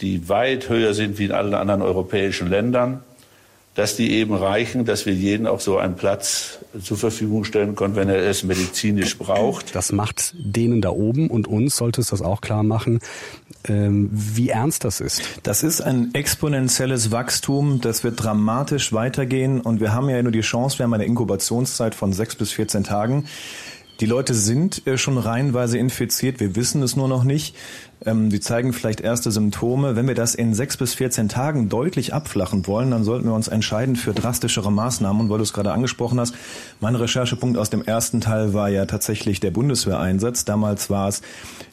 die 0.00 0.28
weit 0.28 0.68
höher 0.68 0.94
sind 0.94 1.18
wie 1.18 1.26
in 1.26 1.32
allen 1.32 1.54
anderen 1.54 1.82
europäischen 1.82 2.48
Ländern, 2.48 3.02
dass 3.74 3.96
die 3.96 4.12
eben 4.12 4.34
reichen, 4.34 4.84
dass 4.84 5.04
wir 5.04 5.12
jeden 5.12 5.46
auch 5.46 5.60
so 5.60 5.78
einen 5.78 5.96
Platz 5.96 6.58
zur 6.82 6.96
Verfügung 6.96 7.44
stellen 7.44 7.74
können, 7.74 7.96
wenn 7.96 8.08
er 8.08 8.18
es 8.18 8.44
medizinisch 8.44 9.18
braucht. 9.18 9.74
Das 9.74 9.90
macht 9.90 10.34
denen 10.38 10.80
da 10.80 10.90
oben 10.90 11.28
und 11.28 11.48
uns 11.48 11.76
sollte 11.76 12.00
es 12.00 12.08
das 12.08 12.22
auch 12.22 12.40
klar 12.40 12.62
machen, 12.62 13.00
ähm, 13.68 14.08
wie 14.12 14.48
ernst 14.50 14.84
das 14.84 15.00
ist. 15.00 15.22
Das 15.42 15.62
ist 15.62 15.80
ein 15.80 16.14
exponentielles 16.14 17.10
Wachstum, 17.10 17.80
das 17.80 18.04
wird 18.04 18.22
dramatisch 18.22 18.92
weitergehen 18.92 19.60
und 19.60 19.80
wir 19.80 19.92
haben 19.92 20.08
ja 20.08 20.22
nur 20.22 20.32
die 20.32 20.40
Chance, 20.40 20.78
wir 20.78 20.84
haben 20.84 20.94
eine 20.94 21.04
Inkubationszeit 21.04 21.94
von 21.94 22.12
sechs 22.12 22.36
bis 22.36 22.52
14 22.52 22.84
Tagen. 22.84 23.26
Die 24.00 24.06
Leute 24.06 24.34
sind 24.34 24.86
äh, 24.88 24.98
schon 24.98 25.18
reihenweise 25.18 25.78
infiziert, 25.78 26.40
wir 26.40 26.56
wissen 26.56 26.82
es 26.82 26.96
nur 26.96 27.06
noch 27.06 27.22
nicht. 27.22 27.54
Ähm, 28.04 28.30
sie 28.30 28.40
zeigen 28.40 28.72
vielleicht 28.72 29.00
erste 29.00 29.30
Symptome. 29.30 29.94
Wenn 29.94 30.08
wir 30.08 30.16
das 30.16 30.34
in 30.34 30.52
sechs 30.52 30.76
bis 30.76 30.94
14 30.94 31.28
Tagen 31.28 31.68
deutlich 31.68 32.12
abflachen 32.12 32.66
wollen, 32.66 32.90
dann 32.90 33.04
sollten 33.04 33.26
wir 33.26 33.34
uns 33.34 33.46
entscheiden 33.46 33.94
für 33.94 34.12
drastischere 34.12 34.72
Maßnahmen. 34.72 35.22
Und 35.22 35.30
weil 35.30 35.38
du 35.38 35.44
es 35.44 35.52
gerade 35.52 35.72
angesprochen 35.72 36.18
hast, 36.18 36.34
mein 36.80 36.96
Recherchepunkt 36.96 37.56
aus 37.56 37.70
dem 37.70 37.82
ersten 37.82 38.20
Teil 38.20 38.52
war 38.52 38.68
ja 38.68 38.86
tatsächlich 38.86 39.38
der 39.38 39.52
Bundeswehreinsatz. 39.52 40.44
Damals 40.44 40.90
war 40.90 41.08
es 41.08 41.22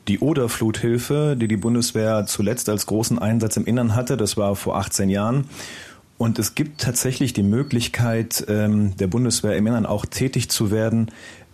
die 0.07 0.19
Oderfluthilfe, 0.19 1.35
die 1.39 1.47
die 1.47 1.57
Bundeswehr 1.57 2.25
zuletzt 2.27 2.69
als 2.69 2.85
großen 2.85 3.17
Einsatz 3.17 3.57
im 3.57 3.65
Innern 3.65 3.95
hatte. 3.95 4.15
Das 4.15 4.37
war 4.37 4.55
vor 4.55 4.77
18 4.77 5.09
Jahren. 5.09 5.45
Und 6.21 6.37
es 6.37 6.53
gibt 6.53 6.81
tatsächlich 6.81 7.33
die 7.33 7.41
Möglichkeit, 7.41 8.45
ähm, 8.47 8.95
der 8.97 9.07
Bundeswehr 9.07 9.57
im 9.57 9.65
Innern 9.65 9.87
auch 9.87 10.05
tätig 10.05 10.51
zu 10.51 10.69
werden, 10.69 11.09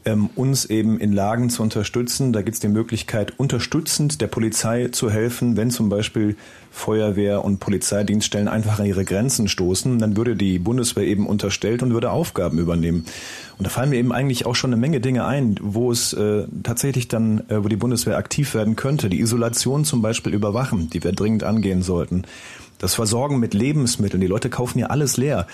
ähm, 0.08 0.30
uns 0.36 0.66
eben 0.66 1.00
in 1.00 1.12
Lagen 1.12 1.50
zu 1.50 1.62
unterstützen. 1.62 2.32
Da 2.32 2.42
gibt 2.42 2.56
es 2.56 2.62
die 2.62 2.70
Möglichkeit, 2.70 3.34
unterstützend 3.38 4.22
der 4.22 4.28
Polizei 4.28 4.88
zu 4.88 5.12
helfen, 5.12 5.58
wenn 5.58 5.70
zum 5.70 5.90
Beispiel 5.90 6.38
Feuerwehr 6.72 7.44
und 7.44 7.60
Polizeidienststellen 7.60 8.48
einfach 8.48 8.80
an 8.80 8.86
ihre 8.86 9.04
Grenzen 9.04 9.50
stoßen, 9.50 10.00
dann 10.00 10.16
würde 10.16 10.36
die 10.36 10.60
Bundeswehr 10.60 11.04
eben 11.04 11.28
unterstellt 11.28 11.84
und 11.84 11.92
würde 11.92 12.12
Aufgaben 12.12 12.58
übernehmen. 12.58 13.06
Und 13.58 13.66
da 13.66 13.70
fallen 13.70 13.90
mir 13.90 13.98
eben 13.98 14.14
eigentlich 14.14 14.46
auch 14.46 14.56
schon 14.56 14.72
eine 14.72 14.80
Menge 14.80 15.02
Dinge 15.02 15.26
ein, 15.26 15.56
wo 15.62 15.92
es 15.92 16.14
äh, 16.14 16.44
tatsächlich 16.64 17.10
dann, 17.10 17.40
äh, 17.50 17.64
wo 17.64 17.68
die 17.68 17.76
Bundeswehr 17.76 18.18
aktiv 18.18 18.54
werden 18.54 18.78
könnte. 18.78 19.10
Die 19.10 19.20
Isolation 19.20 19.84
zum 19.84 20.02
Beispiel 20.02 20.34
überwachen, 20.34 20.90
die 20.90 21.04
wir 21.04 21.12
dringend 21.12 21.44
angehen 21.44 21.82
sollten. 21.82 22.24
Das 22.80 22.94
Versorgen 22.94 23.40
mit 23.40 23.54
Lebensmitteln. 23.54 24.22
Die 24.22 24.28
Leute 24.28 24.50
kaufen 24.50 24.80
ja 24.80 24.88
alles 24.88 25.18
leer. 25.18 25.48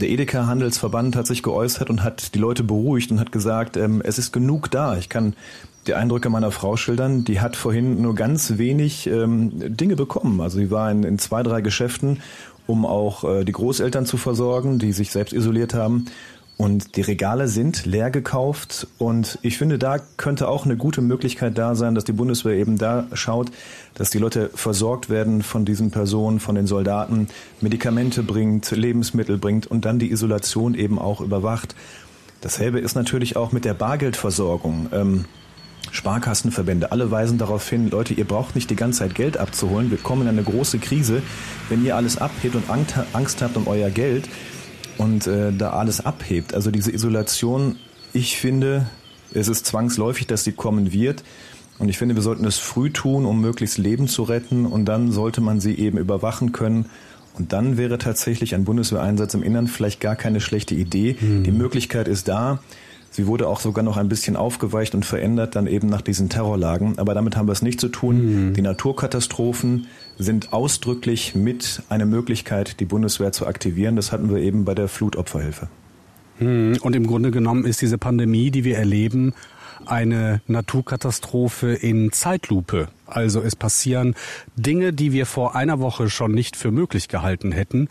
Der 0.00 0.08
Edeka-Handelsverband 0.08 1.14
hat 1.14 1.26
sich 1.26 1.42
geäußert 1.42 1.90
und 1.90 2.02
hat 2.02 2.34
die 2.34 2.38
Leute 2.38 2.64
beruhigt 2.64 3.10
und 3.10 3.20
hat 3.20 3.32
gesagt, 3.32 3.76
ähm, 3.76 4.00
es 4.04 4.18
ist 4.18 4.32
genug 4.32 4.70
da. 4.70 4.96
Ich 4.96 5.08
kann 5.08 5.34
die 5.86 5.94
Eindrücke 5.94 6.30
meiner 6.30 6.50
Frau 6.50 6.76
schildern. 6.76 7.24
Die 7.24 7.40
hat 7.40 7.56
vorhin 7.56 8.00
nur 8.00 8.14
ganz 8.14 8.56
wenig 8.56 9.06
ähm, 9.06 9.76
Dinge 9.76 9.96
bekommen. 9.96 10.40
Also 10.40 10.58
sie 10.58 10.70
war 10.70 10.90
in, 10.90 11.04
in 11.04 11.18
zwei, 11.18 11.42
drei 11.42 11.60
Geschäften, 11.60 12.20
um 12.66 12.86
auch 12.86 13.24
äh, 13.24 13.44
die 13.44 13.52
Großeltern 13.52 14.06
zu 14.06 14.16
versorgen, 14.16 14.78
die 14.78 14.92
sich 14.92 15.10
selbst 15.10 15.32
isoliert 15.32 15.74
haben. 15.74 16.06
Und 16.60 16.96
die 16.96 17.00
Regale 17.00 17.48
sind 17.48 17.86
leer 17.86 18.10
gekauft. 18.10 18.86
Und 18.98 19.38
ich 19.40 19.56
finde, 19.56 19.78
da 19.78 19.96
könnte 20.18 20.46
auch 20.46 20.66
eine 20.66 20.76
gute 20.76 21.00
Möglichkeit 21.00 21.56
da 21.56 21.74
sein, 21.74 21.94
dass 21.94 22.04
die 22.04 22.12
Bundeswehr 22.12 22.54
eben 22.54 22.76
da 22.76 23.06
schaut, 23.14 23.50
dass 23.94 24.10
die 24.10 24.18
Leute 24.18 24.50
versorgt 24.54 25.08
werden 25.08 25.42
von 25.42 25.64
diesen 25.64 25.90
Personen, 25.90 26.38
von 26.38 26.56
den 26.56 26.66
Soldaten, 26.66 27.28
Medikamente 27.62 28.22
bringt, 28.22 28.72
Lebensmittel 28.72 29.38
bringt 29.38 29.68
und 29.68 29.86
dann 29.86 29.98
die 29.98 30.10
Isolation 30.10 30.74
eben 30.74 30.98
auch 30.98 31.22
überwacht. 31.22 31.74
Dasselbe 32.42 32.78
ist 32.78 32.94
natürlich 32.94 33.36
auch 33.36 33.52
mit 33.52 33.64
der 33.64 33.72
Bargeldversorgung. 33.72 34.90
Ähm, 34.92 35.24
Sparkassenverbände, 35.92 36.92
alle 36.92 37.10
weisen 37.10 37.38
darauf 37.38 37.66
hin, 37.70 37.88
Leute, 37.88 38.12
ihr 38.12 38.26
braucht 38.26 38.54
nicht 38.54 38.68
die 38.68 38.76
ganze 38.76 38.98
Zeit 38.98 39.14
Geld 39.14 39.38
abzuholen. 39.38 39.90
Wir 39.90 39.96
kommen 39.96 40.22
in 40.22 40.28
eine 40.28 40.42
große 40.42 40.78
Krise. 40.78 41.22
Wenn 41.70 41.84
ihr 41.86 41.96
alles 41.96 42.18
abhebt 42.18 42.54
und 42.54 42.64
Angst 42.68 43.40
habt 43.40 43.56
um 43.56 43.66
euer 43.66 43.88
Geld, 43.88 44.28
und 45.00 45.26
äh, 45.26 45.52
da 45.56 45.70
alles 45.70 46.04
abhebt. 46.04 46.54
Also 46.54 46.70
diese 46.70 46.92
Isolation, 46.92 47.76
ich 48.12 48.36
finde, 48.36 48.86
es 49.32 49.48
ist 49.48 49.64
zwangsläufig, 49.64 50.26
dass 50.26 50.44
sie 50.44 50.52
kommen 50.52 50.92
wird. 50.92 51.24
Und 51.78 51.88
ich 51.88 51.96
finde, 51.96 52.14
wir 52.14 52.22
sollten 52.22 52.44
es 52.44 52.58
früh 52.58 52.90
tun, 52.90 53.24
um 53.24 53.40
möglichst 53.40 53.78
Leben 53.78 54.08
zu 54.08 54.24
retten. 54.24 54.66
Und 54.66 54.84
dann 54.84 55.10
sollte 55.10 55.40
man 55.40 55.58
sie 55.60 55.74
eben 55.74 55.96
überwachen 55.96 56.52
können. 56.52 56.86
Und 57.38 57.54
dann 57.54 57.78
wäre 57.78 57.96
tatsächlich 57.96 58.54
ein 58.54 58.64
Bundeswehreinsatz 58.64 59.32
im 59.32 59.42
Innern 59.42 59.68
vielleicht 59.68 60.00
gar 60.00 60.16
keine 60.16 60.40
schlechte 60.42 60.74
Idee. 60.74 61.16
Mhm. 61.18 61.44
Die 61.44 61.52
Möglichkeit 61.52 62.06
ist 62.06 62.28
da. 62.28 62.58
Sie 63.10 63.26
wurde 63.26 63.48
auch 63.48 63.60
sogar 63.60 63.82
noch 63.82 63.96
ein 63.96 64.08
bisschen 64.10 64.36
aufgeweicht 64.36 64.94
und 64.94 65.06
verändert 65.06 65.56
dann 65.56 65.66
eben 65.66 65.88
nach 65.88 66.02
diesen 66.02 66.28
Terrorlagen. 66.28 66.98
Aber 66.98 67.14
damit 67.14 67.36
haben 67.36 67.48
wir 67.48 67.52
es 67.52 67.62
nicht 67.62 67.80
zu 67.80 67.88
tun. 67.88 68.48
Mhm. 68.50 68.54
Die 68.54 68.62
Naturkatastrophen 68.62 69.86
sind 70.20 70.52
ausdrücklich 70.52 71.34
mit 71.34 71.82
einer 71.88 72.06
Möglichkeit, 72.06 72.78
die 72.80 72.84
Bundeswehr 72.84 73.32
zu 73.32 73.46
aktivieren. 73.46 73.96
Das 73.96 74.12
hatten 74.12 74.30
wir 74.30 74.38
eben 74.38 74.64
bei 74.64 74.74
der 74.74 74.88
Flutopferhilfe. 74.88 75.68
Mhm. 76.38 76.78
Und 76.82 76.94
im 76.94 77.06
Grunde 77.06 77.30
genommen 77.30 77.64
ist 77.64 77.80
diese 77.80 77.98
Pandemie, 77.98 78.50
die 78.50 78.64
wir 78.64 78.76
erleben, 78.76 79.34
eine 79.86 80.42
Naturkatastrophe 80.46 81.72
in 81.72 82.12
Zeitlupe. 82.12 82.88
Also 83.06 83.40
es 83.40 83.56
passieren 83.56 84.14
Dinge, 84.56 84.92
die 84.92 85.12
wir 85.12 85.24
vor 85.26 85.56
einer 85.56 85.80
Woche 85.80 86.10
schon 86.10 86.32
nicht 86.32 86.54
für 86.56 86.70
möglich 86.70 87.08
gehalten 87.08 87.50
hätten. 87.50 87.88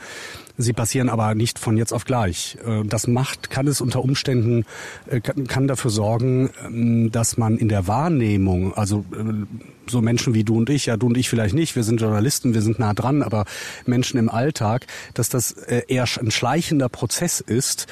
Sie 0.62 0.74
passieren 0.74 1.08
aber 1.08 1.36
nicht 1.36 1.58
von 1.58 1.78
jetzt 1.78 1.94
auf 1.94 2.04
gleich. 2.04 2.58
Äh, 2.68 2.84
das 2.84 3.08
macht, 3.08 3.50
kann 3.50 3.66
es 3.66 3.80
unter 3.80 4.04
Umständen, 4.04 4.66
äh, 5.08 5.22
kann 5.22 5.70
dafür 5.70 5.90
sorgen, 5.90 6.50
ähm, 6.66 7.12
dass 7.12 7.38
man 7.38 7.58
in 7.58 7.70
der 7.70 7.88
Wahrnehmung, 7.88 8.74
also 8.74 9.06
äh, 9.14 9.46
so 9.90 10.02
Menschen 10.02 10.34
wie 10.34 10.44
du 10.44 10.58
und 10.58 10.70
ich, 10.70 10.88
ja 10.88 10.98
du 10.98 11.08
und 11.08 11.18
ich 11.18 11.30
vielleicht 11.30 11.56
nicht, 11.56 11.78
wir 11.78 11.84
sind 11.84 12.02
Journalisten, 12.02 12.54
wir 12.54 12.62
sind 12.62 12.78
nah 12.78 12.94
dran, 12.94 13.24
aber 13.24 13.46
Menschen 13.86 14.20
im 14.20 14.30
Alltag, 14.30 14.86
dass 15.16 15.30
das 15.30 15.52
eher 15.52 16.04
ein 16.04 16.30
schleichender 16.30 16.90
Prozess 16.90 17.40
ist, 17.40 17.88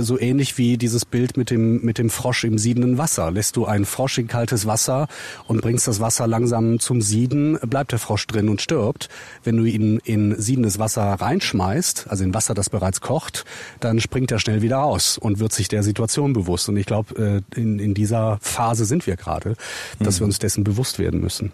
so 0.00 0.20
ähnlich 0.20 0.58
wie 0.58 0.76
dieses 0.76 1.06
Bild 1.06 1.38
mit 1.38 1.48
dem, 1.48 1.82
mit 1.82 1.96
dem 1.96 2.10
Frosch 2.10 2.44
im 2.44 2.58
siedenden 2.58 2.98
Wasser. 2.98 3.30
Lässt 3.30 3.56
du 3.56 3.64
einen 3.64 3.86
Frosch 3.86 4.18
in 4.18 4.26
kaltes 4.26 4.66
Wasser 4.66 5.08
und 5.46 5.62
bringst 5.62 5.88
das 5.88 6.00
Wasser 6.00 6.26
langsam 6.26 6.80
zum 6.80 7.00
Sieden, 7.00 7.58
bleibt 7.60 7.92
der 7.92 7.98
Frosch 7.98 8.26
drin 8.26 8.50
und 8.50 8.60
stirbt. 8.60 9.08
Wenn 9.42 9.56
du 9.56 9.64
ihn 9.64 10.00
in 10.04 10.38
siedendes 10.38 10.78
Wasser 10.78 11.02
reinschmeißt, 11.02 12.07
also 12.08 12.24
in 12.24 12.34
Wasser, 12.34 12.54
das 12.54 12.70
bereits 12.70 13.00
kocht, 13.00 13.44
dann 13.80 14.00
springt 14.00 14.30
er 14.32 14.38
schnell 14.38 14.62
wieder 14.62 14.82
aus 14.82 15.18
und 15.18 15.38
wird 15.38 15.52
sich 15.52 15.68
der 15.68 15.82
Situation 15.82 16.32
bewusst. 16.32 16.68
Und 16.68 16.76
ich 16.76 16.86
glaube, 16.86 17.42
äh, 17.54 17.60
in, 17.60 17.78
in 17.78 17.94
dieser 17.94 18.38
Phase 18.40 18.84
sind 18.84 19.06
wir 19.06 19.16
gerade, 19.16 19.54
dass 19.98 20.16
mhm. 20.16 20.20
wir 20.20 20.26
uns 20.26 20.38
dessen 20.38 20.64
bewusst 20.64 20.98
werden 20.98 21.20
müssen. 21.20 21.52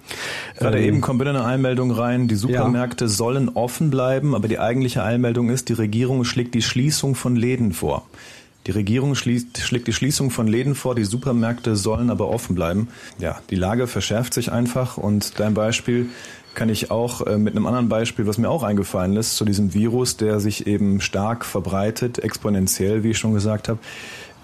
Gerade 0.59 0.79
ähm, 0.79 0.85
eben 0.85 1.01
kommt 1.01 1.21
wieder 1.21 1.31
eine 1.31 1.45
Einmeldung 1.45 1.91
rein, 1.91 2.29
die 2.29 2.37
Supermärkte 2.37 3.05
ja. 3.05 3.11
sollen 3.11 3.49
offen 3.51 3.91
bleiben, 3.91 4.35
aber 4.35 4.49
die 4.49 4.59
eigentliche 4.59 5.03
Einmeldung 5.03 5.51
ist, 5.51 5.69
die 5.69 5.75
Regierung 5.75 6.25
schlägt 6.25 6.55
die 6.55 6.63
Schließung 6.63 7.15
von 7.15 7.37
Läden 7.37 7.73
vor. 7.73 8.07
Die 8.67 8.71
Regierung 8.71 9.15
schließt, 9.15 9.59
schlägt 9.59 9.89
die 9.89 9.93
Schließung 9.93 10.31
von 10.31 10.47
Läden 10.47 10.75
vor, 10.75 10.95
die 10.95 11.05
Supermärkte 11.05 11.77
sollen 11.77 12.09
aber 12.09 12.29
offen 12.31 12.55
bleiben. 12.55 12.89
Ja, 13.19 13.41
die 13.51 13.57
Lage 13.57 13.87
verschärft 13.87 14.33
sich 14.33 14.53
einfach 14.53 14.97
und 14.97 15.39
dein 15.39 15.53
Beispiel, 15.53 16.09
kann 16.55 16.69
ich 16.69 16.91
auch 16.91 17.27
äh, 17.27 17.39
mit 17.39 17.55
einem 17.55 17.67
anderen 17.67 17.89
Beispiel, 17.89 18.27
was 18.27 18.39
mir 18.39 18.49
auch 18.49 18.63
eingefallen 18.63 19.17
ist, 19.17 19.37
zu 19.37 19.45
diesem 19.45 19.75
Virus, 19.75 20.17
der 20.17 20.41
sich 20.41 20.67
eben 20.67 21.01
stark 21.01 21.45
verbreitet, 21.45 22.19
exponentiell, 22.19 23.03
wie 23.03 23.11
ich 23.11 23.19
schon 23.19 23.35
gesagt 23.35 23.69
habe. 23.69 23.79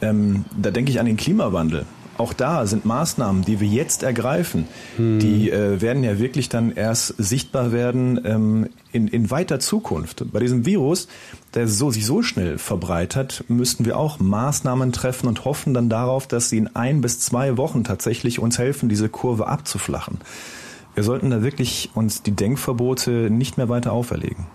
Ähm, 0.03 0.44
da 0.57 0.70
denke 0.70 0.90
ich 0.90 1.01
an 1.01 1.07
den 1.07 1.16
Klimawandel 1.16 1.87
auch 2.20 2.33
da 2.35 2.66
sind 2.66 2.85
Maßnahmen, 2.85 3.44
die 3.44 3.61
wir 3.61 3.66
jetzt 3.66 4.03
ergreifen, 4.03 4.68
hm. 4.96 5.18
die 5.18 5.51
äh, 5.51 5.81
werden 5.81 6.05
ja 6.05 6.18
wirklich 6.18 6.51
dann 6.51 6.70
erst 6.70 7.14
sichtbar 7.16 7.73
werden 7.73 8.20
ähm, 8.25 8.68
in, 8.92 9.09
in 9.09 9.31
weiter 9.31 9.59
Zukunft. 9.59 10.31
Bei 10.31 10.38
diesem 10.38 10.66
Virus, 10.66 11.09
der 11.55 11.66
so, 11.66 11.90
sich 11.90 12.05
so 12.05 12.23
schnell 12.23 12.59
verbreitert, 12.59 13.44
müssten 13.49 13.87
wir 13.87 13.96
auch 13.96 14.20
Maßnahmen 14.20 14.92
treffen 14.92 15.29
und 15.29 15.44
hoffen 15.44 15.73
dann 15.73 15.88
darauf, 15.88 16.27
dass 16.27 16.51
sie 16.51 16.59
in 16.59 16.77
ein 16.77 17.01
bis 17.01 17.20
zwei 17.20 17.57
Wochen 17.57 17.85
tatsächlich 17.85 18.38
uns 18.38 18.59
helfen, 18.59 18.88
diese 18.90 19.09
Kurve 19.09 19.46
abzuflachen. 19.46 20.18
Wir 20.94 21.05
sollten 21.05 21.31
da 21.31 21.42
wirklich 21.42 21.90
uns 21.94 22.22
die 22.22 22.33
Denkverbote 22.33 23.31
nicht 23.31 23.57
mehr 23.57 23.68
weiter 23.68 23.92
auferlegen. 23.92 24.46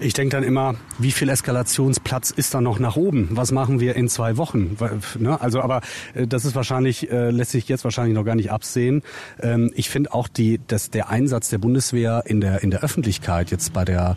Ich 0.00 0.14
denke 0.14 0.36
dann 0.36 0.44
immer, 0.44 0.74
wie 0.98 1.12
viel 1.12 1.28
Eskalationsplatz 1.28 2.30
ist 2.30 2.54
da 2.54 2.60
noch 2.60 2.78
nach 2.78 2.96
oben? 2.96 3.28
Was 3.32 3.52
machen 3.52 3.80
wir 3.80 3.96
in 3.96 4.08
zwei 4.08 4.36
Wochen? 4.36 4.76
Ne? 5.18 5.40
Also, 5.40 5.62
aber 5.62 5.80
äh, 6.14 6.26
das 6.26 6.44
ist 6.44 6.54
wahrscheinlich, 6.54 7.10
äh, 7.10 7.30
lässt 7.30 7.52
sich 7.52 7.68
jetzt 7.68 7.84
wahrscheinlich 7.84 8.14
noch 8.14 8.24
gar 8.24 8.34
nicht 8.34 8.50
absehen. 8.50 9.02
Ähm, 9.40 9.72
ich 9.74 9.90
finde 9.90 10.12
auch 10.12 10.28
die, 10.28 10.60
dass 10.66 10.90
der 10.90 11.08
Einsatz 11.08 11.50
der 11.50 11.58
Bundeswehr 11.58 12.24
in 12.26 12.40
der, 12.40 12.62
in 12.62 12.70
der 12.70 12.82
Öffentlichkeit 12.82 13.50
jetzt 13.50 13.72
bei 13.72 13.84
der, 13.84 14.16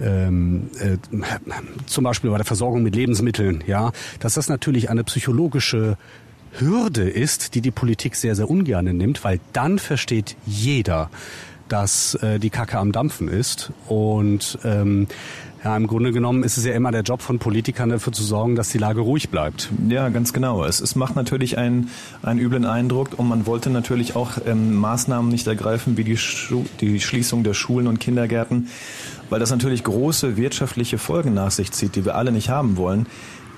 ähm, 0.00 0.70
äh, 0.78 0.98
zum 1.86 2.04
Beispiel 2.04 2.30
bei 2.30 2.36
der 2.36 2.46
Versorgung 2.46 2.82
mit 2.82 2.94
Lebensmitteln, 2.94 3.64
ja, 3.66 3.92
dass 4.18 4.34
das 4.34 4.48
natürlich 4.48 4.90
eine 4.90 5.04
psychologische 5.04 5.96
Hürde 6.58 7.08
ist, 7.08 7.54
die 7.54 7.60
die 7.60 7.70
Politik 7.70 8.16
sehr, 8.16 8.34
sehr 8.34 8.50
ungern 8.50 8.84
nimmt, 8.84 9.24
weil 9.24 9.40
dann 9.52 9.78
versteht 9.78 10.36
jeder, 10.46 11.10
dass 11.68 12.14
äh, 12.16 12.38
die 12.38 12.50
Kacke 12.50 12.78
am 12.78 12.92
Dampfen 12.92 13.28
ist. 13.28 13.72
Und 13.86 14.58
ähm, 14.64 15.06
ja, 15.62 15.76
im 15.76 15.86
Grunde 15.86 16.10
genommen 16.10 16.42
ist 16.42 16.56
es 16.56 16.64
ja 16.64 16.72
immer 16.72 16.90
der 16.90 17.02
Job 17.02 17.20
von 17.20 17.38
Politikern 17.38 17.90
dafür 17.90 18.12
zu 18.12 18.22
sorgen, 18.22 18.56
dass 18.56 18.70
die 18.70 18.78
Lage 18.78 19.00
ruhig 19.00 19.28
bleibt. 19.28 19.70
Ja, 19.88 20.08
ganz 20.08 20.32
genau. 20.32 20.64
Es, 20.64 20.80
es 20.80 20.96
macht 20.96 21.16
natürlich 21.16 21.58
einen, 21.58 21.90
einen 22.22 22.40
üblen 22.40 22.64
Eindruck 22.64 23.18
und 23.18 23.28
man 23.28 23.46
wollte 23.46 23.70
natürlich 23.70 24.16
auch 24.16 24.32
ähm, 24.46 24.74
Maßnahmen 24.74 25.30
nicht 25.30 25.46
ergreifen, 25.46 25.96
wie 25.96 26.04
die, 26.04 26.16
Schu 26.16 26.64
die 26.80 26.98
Schließung 26.98 27.44
der 27.44 27.54
Schulen 27.54 27.86
und 27.86 28.00
Kindergärten, 28.00 28.68
weil 29.28 29.38
das 29.38 29.50
natürlich 29.50 29.84
große 29.84 30.36
wirtschaftliche 30.36 30.98
Folgen 30.98 31.34
nach 31.34 31.50
sich 31.50 31.72
zieht, 31.72 31.94
die 31.94 32.04
wir 32.04 32.16
alle 32.16 32.32
nicht 32.32 32.48
haben 32.48 32.76
wollen 32.76 33.06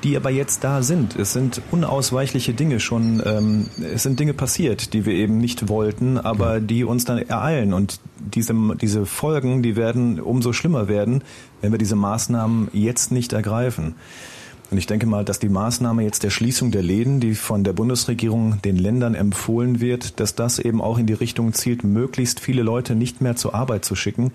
die 0.02 0.16
aber 0.16 0.30
jetzt 0.30 0.64
da 0.64 0.82
sind. 0.82 1.16
Es 1.16 1.32
sind 1.32 1.62
unausweichliche 1.70 2.54
Dinge 2.54 2.80
schon, 2.80 3.22
ähm, 3.24 3.66
es 3.94 4.02
sind 4.02 4.18
Dinge 4.18 4.34
passiert, 4.34 4.92
die 4.92 5.06
wir 5.06 5.14
eben 5.14 5.38
nicht 5.38 5.68
wollten, 5.68 6.18
aber 6.18 6.60
die 6.60 6.84
uns 6.84 7.04
dann 7.04 7.18
ereilen. 7.18 7.72
Und 7.72 8.00
diese, 8.16 8.54
diese 8.80 9.06
Folgen, 9.06 9.62
die 9.62 9.76
werden 9.76 10.20
umso 10.20 10.52
schlimmer 10.52 10.88
werden, 10.88 11.22
wenn 11.60 11.72
wir 11.72 11.78
diese 11.78 11.96
Maßnahmen 11.96 12.68
jetzt 12.72 13.12
nicht 13.12 13.32
ergreifen. 13.32 13.94
Und 14.72 14.78
ich 14.78 14.86
denke 14.86 15.06
mal, 15.06 15.22
dass 15.22 15.38
die 15.38 15.50
Maßnahme 15.50 16.02
jetzt 16.02 16.22
der 16.22 16.30
Schließung 16.30 16.70
der 16.70 16.82
Läden, 16.82 17.20
die 17.20 17.34
von 17.34 17.62
der 17.62 17.74
Bundesregierung 17.74 18.62
den 18.62 18.76
Ländern 18.78 19.14
empfohlen 19.14 19.80
wird, 19.80 20.18
dass 20.18 20.34
das 20.34 20.58
eben 20.58 20.80
auch 20.80 20.96
in 20.96 21.06
die 21.06 21.12
Richtung 21.12 21.52
zielt, 21.52 21.84
möglichst 21.84 22.40
viele 22.40 22.62
Leute 22.62 22.94
nicht 22.94 23.20
mehr 23.20 23.36
zur 23.36 23.54
Arbeit 23.54 23.84
zu 23.84 23.94
schicken. 23.94 24.32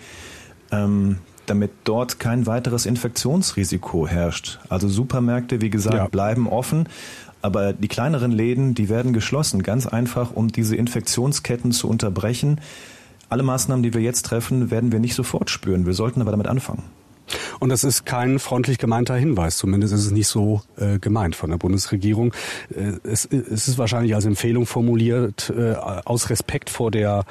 Ähm, 0.72 1.18
damit 1.50 1.72
dort 1.84 2.20
kein 2.20 2.46
weiteres 2.46 2.86
Infektionsrisiko 2.86 4.08
herrscht. 4.08 4.60
Also 4.70 4.88
Supermärkte, 4.88 5.62
wie 5.62 5.70
gesagt, 5.70 5.96
ja. 5.96 6.08
bleiben 6.08 6.48
offen. 6.48 6.88
Aber 7.42 7.74
die 7.74 7.88
kleineren 7.88 8.32
Läden, 8.32 8.74
die 8.74 8.90
werden 8.90 9.14
geschlossen, 9.14 9.64
ganz 9.64 9.86
einfach, 9.86 10.32
um 10.34 10.50
diese 10.50 10.76
Infektionsketten 10.76 11.72
zu 11.72 11.88
unterbrechen. 11.88 12.60
Alle 13.30 13.44
Maßnahmen, 13.44 13.84
die 13.84 13.94
wir 13.94 14.02
jetzt 14.02 14.26
treffen, 14.26 14.72
werden 14.72 14.92
wir 14.92 15.00
nicht 15.00 15.16
sofort 15.16 15.50
spüren. 15.50 15.86
Wir 15.86 15.94
sollten 15.94 16.22
aber 16.22 16.32
damit 16.32 16.48
anfangen. 16.48 16.84
Und 17.60 17.70
das 17.70 17.84
ist 17.84 18.06
kein 18.06 18.40
freundlich 18.40 18.78
gemeinter 18.78 19.16
Hinweis. 19.16 19.58
Zumindest 19.58 19.94
ist 19.94 20.06
es 20.06 20.12
nicht 20.12 20.28
so 20.28 20.62
äh, 20.78 21.00
gemeint 21.00 21.36
von 21.36 21.50
der 21.50 21.58
Bundesregierung. 21.58 22.34
Äh, 22.74 22.94
es, 23.04 23.26
es, 23.26 23.68
ist 23.68 23.78
wahrscheinlich 23.78 24.16
als 24.16 24.26
Empfehlung 24.26 24.66
formuliert 24.66 25.52
äh, 25.56 25.74
aus 25.74 26.30
Respekt 26.30 26.70
vor 26.70 26.92
der 26.92 27.26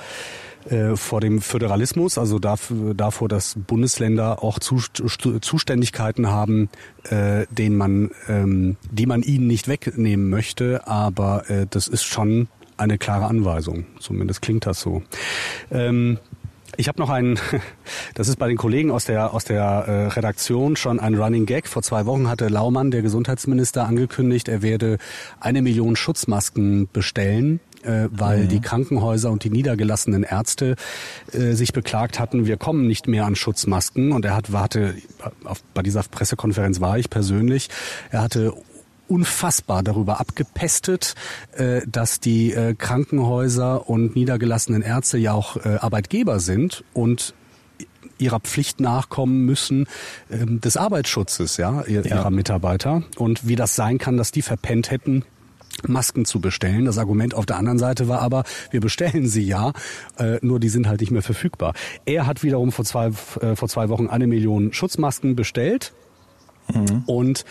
äh, 0.70 0.96
vor 0.96 1.20
dem 1.20 1.40
Föderalismus, 1.40 2.18
also 2.18 2.38
davor, 2.38 3.29
dass 3.29 3.55
Bundesländer 3.57 4.42
auch 4.42 4.59
Zuständigkeiten 4.59 6.29
haben, 6.29 6.68
äh, 7.05 7.46
denen 7.50 7.76
man, 7.76 8.11
ähm, 8.29 8.76
die 8.90 9.07
man 9.07 9.22
ihnen 9.22 9.46
nicht 9.46 9.68
wegnehmen 9.68 10.29
möchte. 10.29 10.87
Aber 10.87 11.48
äh, 11.50 11.66
das 11.68 11.88
ist 11.88 12.05
schon 12.05 12.48
eine 12.76 12.98
klare 12.98 13.26
Anweisung. 13.26 13.87
Zumindest 14.00 14.42
klingt 14.42 14.66
das 14.66 14.81
so. 14.81 15.02
Ähm, 15.70 16.18
ich 16.76 16.88
habe 16.88 16.98
noch 16.98 17.11
einen, 17.11 17.38
das 18.14 18.29
ist 18.29 18.37
bei 18.37 18.48
den 18.48 18.57
Kollegen 18.57 18.90
aus 18.90 19.05
der, 19.05 19.33
aus 19.33 19.44
der 19.44 19.62
äh, 19.62 20.07
Redaktion 20.09 20.76
schon 20.76 21.00
ein 21.00 21.14
Running 21.14 21.46
Gag. 21.46 21.68
Vor 21.68 21.83
zwei 21.83 22.07
Wochen 22.07 22.29
hatte 22.29 22.48
Laumann, 22.48 22.90
der 22.90 23.02
Gesundheitsminister, 23.02 23.87
angekündigt, 23.87 24.48
er 24.48 24.62
werde 24.62 24.98
eine 25.40 25.62
Million 25.62 25.96
Schutzmasken 25.96 26.88
bestellen 26.92 27.61
äh, 27.87 28.09
weil 28.11 28.44
mhm. 28.44 28.49
die 28.49 28.61
Krankenhäuser 28.61 29.31
und 29.31 29.44
die 29.44 29.51
niedergelassenen 29.51 30.22
Ärzte 30.22 30.77
äh, 31.33 31.53
sich 31.53 31.72
beklagt 31.72 32.18
hatten, 32.18 32.46
wir 32.46 32.57
kommen 32.57 32.87
nicht 32.87 33.09
mehr 33.09 33.25
an 33.25 33.37
Schutzmasken. 33.37 34.12
Und 34.12 34.25
er 34.25 34.35
hat, 34.35 34.53
warte, 34.53 34.94
auf, 35.44 35.62
bei 35.75 35.83
dieser 35.83 36.03
Pressekonferenz 36.03 36.81
war 36.81 36.99
ich 36.99 37.11
persönlich, 37.11 37.68
er 38.11 38.22
hatte 38.22 38.53
unfassbar 39.09 39.83
darüber 39.83 40.20
abgepestet, 40.20 41.14
äh, 41.53 41.83
dass 41.87 42.20
die 42.20 42.53
äh, 42.53 42.75
Krankenhäuser 42.75 43.88
und 43.88 44.16
niedergelassenen 44.16 44.83
Ärzte 44.83 45.18
ja 45.18 45.33
auch 45.33 45.57
äh, 45.57 45.77
Arbeitgeber 45.81 46.40
sind 46.40 46.85
und 46.92 47.35
ihrer 48.18 48.40
Pflicht 48.40 48.81
nachkommen 48.81 49.44
müssen 49.44 49.87
ähm, 50.31 50.61
des 50.61 50.77
Arbeitsschutzes 50.77 51.57
ja, 51.59 51.83
ihrer 51.85 52.07
ja. 52.07 52.31
Mitarbeiter 52.31 53.03
und 53.16 53.46
wie 53.46 53.57
das 53.57 53.77
sein 53.77 53.99
kann, 53.99 54.16
dass 54.16 54.33
die 54.33 54.42
verpennt 54.42 54.90
hätten, 54.90 55.25
Masken 55.88 56.24
zu 56.24 56.40
bestellen. 56.40 56.84
Das 56.84 56.98
Argument 56.98 57.34
auf 57.34 57.46
der 57.46 57.56
anderen 57.56 57.78
Seite 57.78 58.08
war 58.08 58.20
aber, 58.20 58.44
wir 58.70 58.80
bestellen 58.80 59.26
sie 59.26 59.42
ja, 59.42 59.72
äh, 60.18 60.38
nur 60.42 60.60
die 60.60 60.68
sind 60.68 60.88
halt 60.88 61.00
nicht 61.00 61.10
mehr 61.10 61.22
verfügbar. 61.22 61.74
Er 62.04 62.26
hat 62.26 62.42
wiederum 62.42 62.72
vor 62.72 62.84
zwei, 62.84 63.10
äh, 63.40 63.56
vor 63.56 63.68
zwei 63.68 63.88
Wochen 63.88 64.08
eine 64.08 64.26
Million 64.26 64.72
Schutzmasken 64.72 65.36
bestellt 65.36 65.92
mhm. 66.72 67.04
und 67.06 67.44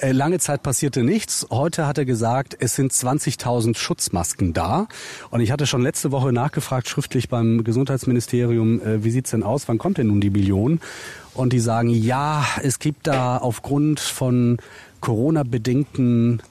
äh, 0.00 0.12
Lange 0.12 0.38
Zeit 0.38 0.62
passierte 0.62 1.02
nichts. 1.02 1.46
Heute 1.50 1.86
hat 1.86 1.98
er 1.98 2.04
gesagt, 2.04 2.56
es 2.58 2.74
sind 2.74 2.92
20.000 2.92 3.76
Schutzmasken 3.76 4.52
da. 4.52 4.86
Und 5.30 5.40
ich 5.40 5.50
hatte 5.50 5.66
schon 5.66 5.82
letzte 5.82 6.12
Woche 6.12 6.32
nachgefragt, 6.32 6.88
schriftlich 6.88 7.28
beim 7.28 7.64
Gesundheitsministerium, 7.64 8.80
äh, 8.80 9.04
wie 9.04 9.10
sieht's 9.10 9.30
denn 9.30 9.42
aus? 9.42 9.68
Wann 9.68 9.78
kommt 9.78 9.98
denn 9.98 10.08
nun 10.08 10.20
die 10.20 10.30
Billion? 10.30 10.80
Und 11.34 11.52
die 11.52 11.60
sagen, 11.60 11.88
ja, 11.90 12.44
es 12.62 12.78
gibt 12.78 13.06
da 13.06 13.38
aufgrund 13.38 14.00
von 14.00 14.58
Corona-bedingten 15.00 16.42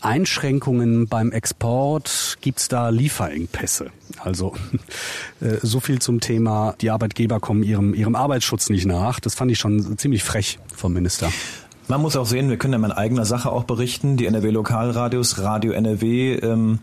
Einschränkungen 0.00 1.06
beim 1.06 1.32
Export? 1.32 2.38
Gibt 2.40 2.60
es 2.60 2.68
da 2.68 2.88
Lieferengpässe? 2.88 3.90
Also 4.18 4.54
äh, 5.40 5.56
so 5.62 5.80
viel 5.80 6.00
zum 6.00 6.20
Thema, 6.20 6.74
die 6.80 6.90
Arbeitgeber 6.90 7.40
kommen 7.40 7.62
ihrem, 7.62 7.94
ihrem 7.94 8.14
Arbeitsschutz 8.14 8.70
nicht 8.70 8.86
nach. 8.86 9.20
Das 9.20 9.34
fand 9.34 9.50
ich 9.50 9.58
schon 9.58 9.98
ziemlich 9.98 10.24
frech 10.24 10.58
vom 10.74 10.92
Minister. 10.92 11.30
Man 11.88 12.02
muss 12.02 12.16
auch 12.16 12.26
sehen, 12.26 12.48
wir 12.48 12.56
können 12.56 12.72
ja 12.72 12.78
mal 12.78 12.90
in 12.90 12.96
eigener 12.96 13.24
Sache 13.24 13.50
auch 13.50 13.64
berichten. 13.64 14.16
Die 14.16 14.26
NRW 14.26 14.50
Lokalradios, 14.50 15.38
Radio 15.38 15.72
NRW, 15.72 16.34
ähm, 16.36 16.78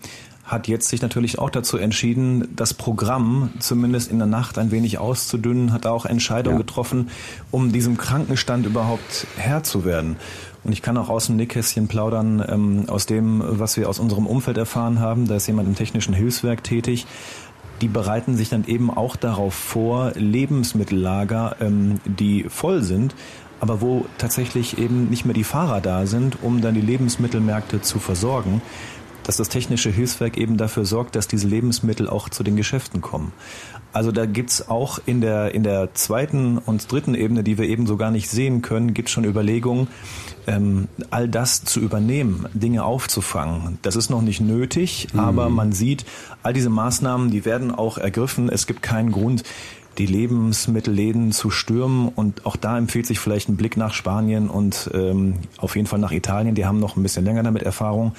hat 0.47 0.67
jetzt 0.69 0.87
sich 0.87 1.01
natürlich 1.01 1.39
auch 1.39 1.49
dazu 1.49 1.77
entschieden, 1.77 2.47
das 2.55 2.73
Programm 2.73 3.51
zumindest 3.59 4.09
in 4.09 4.17
der 4.17 4.27
Nacht 4.27 4.57
ein 4.57 4.71
wenig 4.71 4.97
auszudünnen, 4.97 5.73
hat 5.73 5.85
da 5.85 5.91
auch 5.91 6.05
Entscheidungen 6.05 6.57
ja. 6.57 6.61
getroffen, 6.61 7.09
um 7.51 7.73
diesem 7.73 7.97
Krankenstand 7.97 8.65
überhaupt 8.65 9.27
Herr 9.35 9.63
zu 9.63 9.83
werden. 9.83 10.15
Und 10.67 10.73
ich 10.73 10.81
kann 10.81 10.97
auch 10.97 11.07
aus 11.07 11.27
dem 11.27 11.37
Nickkästchen 11.37 11.87
plaudern, 11.87 12.43
ähm, 12.45 12.83
aus 12.89 13.05
dem, 13.05 13.41
was 13.41 13.77
wir 13.77 13.87
aus 13.87 13.99
unserem 13.99 14.27
Umfeld 14.27 14.57
erfahren 14.57 14.99
haben. 14.99 15.25
Da 15.25 15.37
ist 15.37 15.47
jemand 15.47 15.69
im 15.69 15.75
technischen 15.75 16.13
Hilfswerk 16.13 16.61
tätig. 16.61 17.07
Die 17.79 17.87
bereiten 17.87 18.35
sich 18.35 18.49
dann 18.49 18.65
eben 18.65 18.91
auch 18.91 19.15
darauf 19.15 19.53
vor, 19.53 20.11
Lebensmittellager, 20.15 21.55
ähm, 21.61 22.01
die 22.03 22.47
voll 22.49 22.83
sind, 22.83 23.15
aber 23.61 23.79
wo 23.79 24.07
tatsächlich 24.17 24.77
eben 24.77 25.09
nicht 25.09 25.23
mehr 25.23 25.33
die 25.33 25.45
Fahrer 25.45 25.79
da 25.79 26.05
sind, 26.05 26.43
um 26.43 26.59
dann 26.59 26.75
die 26.75 26.81
Lebensmittelmärkte 26.81 27.81
zu 27.81 27.99
versorgen 27.99 28.61
dass 29.27 29.35
das 29.35 29.49
technische 29.49 29.91
Hilfswerk 29.91 30.37
eben 30.37 30.55
dafür 30.55 30.85
sorgt, 30.85 31.17
dass 31.17 31.27
diese 31.27 31.47
Lebensmittel 31.47 32.09
auch 32.09 32.29
zu 32.29 32.43
den 32.43 32.55
Geschäften 32.55 33.01
kommen. 33.01 33.33
Also 33.91 34.13
da 34.13 34.25
gibt's 34.25 34.69
auch 34.69 34.99
in 35.05 35.19
der, 35.19 35.53
in 35.53 35.63
der 35.63 35.93
zweiten 35.95 36.57
und 36.57 36.89
dritten 36.89 37.13
Ebene, 37.13 37.43
die 37.43 37.57
wir 37.57 37.65
eben 37.65 37.87
so 37.87 37.97
gar 37.97 38.09
nicht 38.09 38.29
sehen 38.29 38.61
können, 38.61 38.93
gibt's 38.93 39.11
schon 39.11 39.25
Überlegungen, 39.25 39.89
ähm, 40.47 40.87
all 41.09 41.27
das 41.27 41.65
zu 41.65 41.81
übernehmen, 41.81 42.45
Dinge 42.53 42.85
aufzufangen. 42.85 43.79
Das 43.81 43.97
ist 43.97 44.09
noch 44.09 44.21
nicht 44.21 44.39
nötig, 44.39 45.09
mhm. 45.11 45.19
aber 45.19 45.49
man 45.49 45.73
sieht, 45.73 46.05
all 46.41 46.53
diese 46.53 46.69
Maßnahmen, 46.69 47.29
die 47.29 47.43
werden 47.43 47.75
auch 47.75 47.97
ergriffen. 47.97 48.47
Es 48.47 48.65
gibt 48.65 48.81
keinen 48.81 49.11
Grund, 49.11 49.43
die 49.97 50.05
Lebensmittelläden 50.05 51.31
zu 51.31 51.49
stürmen. 51.49 52.09
Und 52.09 52.45
auch 52.45 52.55
da 52.55 52.77
empfiehlt 52.77 53.07
sich 53.07 53.19
vielleicht 53.19 53.49
ein 53.49 53.57
Blick 53.57 53.77
nach 53.77 53.93
Spanien 53.93 54.49
und 54.49 54.89
ähm, 54.93 55.35
auf 55.57 55.75
jeden 55.75 55.87
Fall 55.87 55.99
nach 55.99 56.11
Italien. 56.11 56.55
Die 56.55 56.65
haben 56.65 56.79
noch 56.79 56.95
ein 56.95 57.03
bisschen 57.03 57.25
länger 57.25 57.43
damit 57.43 57.63
Erfahrung. 57.63 58.13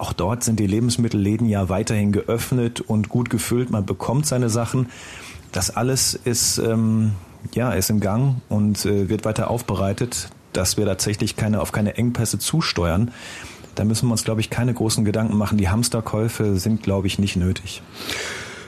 Auch 0.00 0.14
dort 0.14 0.42
sind 0.42 0.58
die 0.58 0.66
Lebensmittelläden 0.66 1.46
ja 1.46 1.68
weiterhin 1.68 2.10
geöffnet 2.10 2.80
und 2.80 3.10
gut 3.10 3.28
gefüllt. 3.28 3.68
Man 3.68 3.84
bekommt 3.84 4.24
seine 4.24 4.48
Sachen. 4.48 4.88
das 5.52 5.76
alles 5.76 6.14
ist, 6.14 6.56
ähm, 6.56 7.12
ja, 7.52 7.72
ist 7.72 7.90
im 7.90 8.00
Gang 8.00 8.36
und 8.48 8.86
äh, 8.86 9.10
wird 9.10 9.26
weiter 9.26 9.50
aufbereitet, 9.50 10.30
dass 10.54 10.78
wir 10.78 10.86
tatsächlich 10.86 11.36
keine, 11.36 11.60
auf 11.60 11.70
keine 11.70 11.98
Engpässe 11.98 12.38
zusteuern. 12.38 13.10
Da 13.74 13.84
müssen 13.84 14.08
wir 14.08 14.12
uns, 14.12 14.24
glaube 14.24 14.40
ich, 14.40 14.48
keine 14.48 14.72
großen 14.72 15.04
Gedanken 15.04 15.36
machen. 15.36 15.58
Die 15.58 15.68
Hamsterkäufe 15.68 16.56
sind, 16.56 16.82
glaube 16.82 17.06
ich, 17.06 17.18
nicht 17.18 17.36
nötig. 17.36 17.82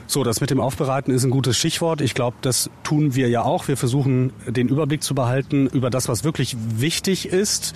So, 0.07 0.25
das 0.25 0.43
mit 0.43 0.51
dem 0.51 0.61
Aufbereiten 0.61 1.13
ist 1.15 1.25
ein 1.25 1.31
gutes 1.31 1.57
Stichwort. 1.57 2.03
Ich 2.03 2.13
glaube, 2.13 2.37
das 2.43 2.69
tun 2.83 3.15
wir 3.15 3.31
ja 3.31 3.43
auch. 3.43 3.69
Wir 3.69 3.79
versuchen, 3.79 4.35
den 4.47 4.69
Überblick 4.69 5.03
zu 5.03 5.15
behalten 5.15 5.67
über 5.69 5.89
das, 5.89 6.09
was 6.09 6.25
wirklich 6.25 6.57
wichtig 6.77 7.31
ist 7.31 7.73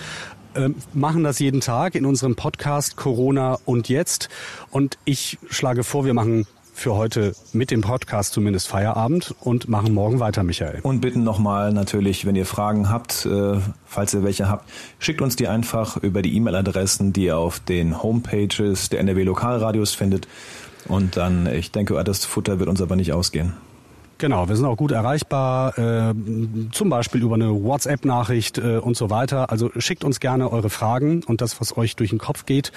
ähm, 0.57 0.75
machen 0.95 1.25
das 1.25 1.39
jeden 1.39 1.61
Tag 1.61 1.95
in 1.95 2.05
unserem 2.05 2.37
Podcast 2.37 2.97
Corona 2.97 3.59
und 3.65 3.89
jetzt. 3.89 4.29
Und 4.71 4.99
ich 5.05 5.39
schlage 5.51 5.85
vor, 5.85 6.05
wir 6.05 6.15
machen 6.15 6.47
für 6.77 6.95
heute 6.95 7.35
mit 7.55 7.71
dem 7.71 7.81
Podcast 7.81 8.35
zumindest 8.35 8.69
Feierabend 8.69 9.35
und 9.41 9.67
machen 9.69 9.95
morgen 9.95 10.21
weiter, 10.21 10.43
Michael. 10.43 10.81
Und 10.83 11.01
bitten 11.01 11.25
nochmal 11.25 11.73
natürlich, 11.73 12.27
wenn 12.27 12.37
ihr 12.37 12.45
Fragen 12.45 12.91
habt, 12.91 13.25
äh, 13.25 13.59
falls 13.87 14.13
ihr 14.13 14.23
welche 14.23 14.49
habt, 14.51 14.71
schickt 14.99 15.23
uns 15.23 15.37
die 15.37 15.49
einfach 15.49 15.97
über 15.97 16.21
die 16.21 16.37
E-Mail-Adressen, 16.37 17.15
die 17.15 17.25
ihr 17.25 17.39
auf 17.39 17.61
den 17.61 18.03
Homepages 18.03 18.91
der 18.91 19.01
NRW 19.01 19.23
Lokalradios 19.23 19.95
findet. 19.95 20.29
Und 20.87 21.17
dann, 21.17 21.47
ich 21.47 21.73
denke, 21.73 22.03
das 22.05 22.27
Futter 22.27 22.59
wird 22.59 22.69
uns 22.69 22.83
aber 22.83 22.95
nicht 22.95 23.13
ausgehen. 23.13 23.55
Genau, 24.19 24.49
wir 24.49 24.57
sind 24.57 24.65
auch 24.65 24.77
gut 24.77 24.93
erreichbar, 24.93 25.77
äh, 25.79 26.15
zum 26.73 26.89
Beispiel 26.89 27.23
über 27.23 27.35
eine 27.35 27.51
WhatsApp-Nachricht 27.51 28.57
äh, 28.59 28.79
und 28.79 28.97
so 28.97 29.11
weiter. 29.11 29.51
Also 29.51 29.71
schickt 29.77 30.05
uns 30.05 30.21
gerne 30.21 30.51
eure 30.51 30.71
Fragen 30.71 31.23
und 31.25 31.43
das, 31.43 31.61
was 31.61 31.77
euch 31.77 31.97
durch 31.97 32.11
den 32.11 32.19
Kopf 32.19 32.47
geht. 32.47 32.73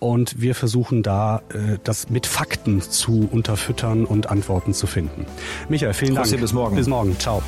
Und 0.00 0.40
wir 0.40 0.54
versuchen 0.56 1.02
da, 1.02 1.42
äh, 1.54 1.78
das 1.84 2.10
mit 2.10 2.26
Fakten 2.26 2.80
zu 2.80 3.28
unterfüttern 3.30 4.04
und 4.04 4.30
Antworten 4.30 4.74
zu 4.74 4.88
finden. 4.88 5.26
Michael, 5.68 5.94
vielen 5.94 6.16
Dank. 6.16 6.28
Bis 6.40 6.52
morgen. 6.52 6.76
Bis 6.76 6.88
morgen. 6.88 7.18
Ciao. 7.18 7.42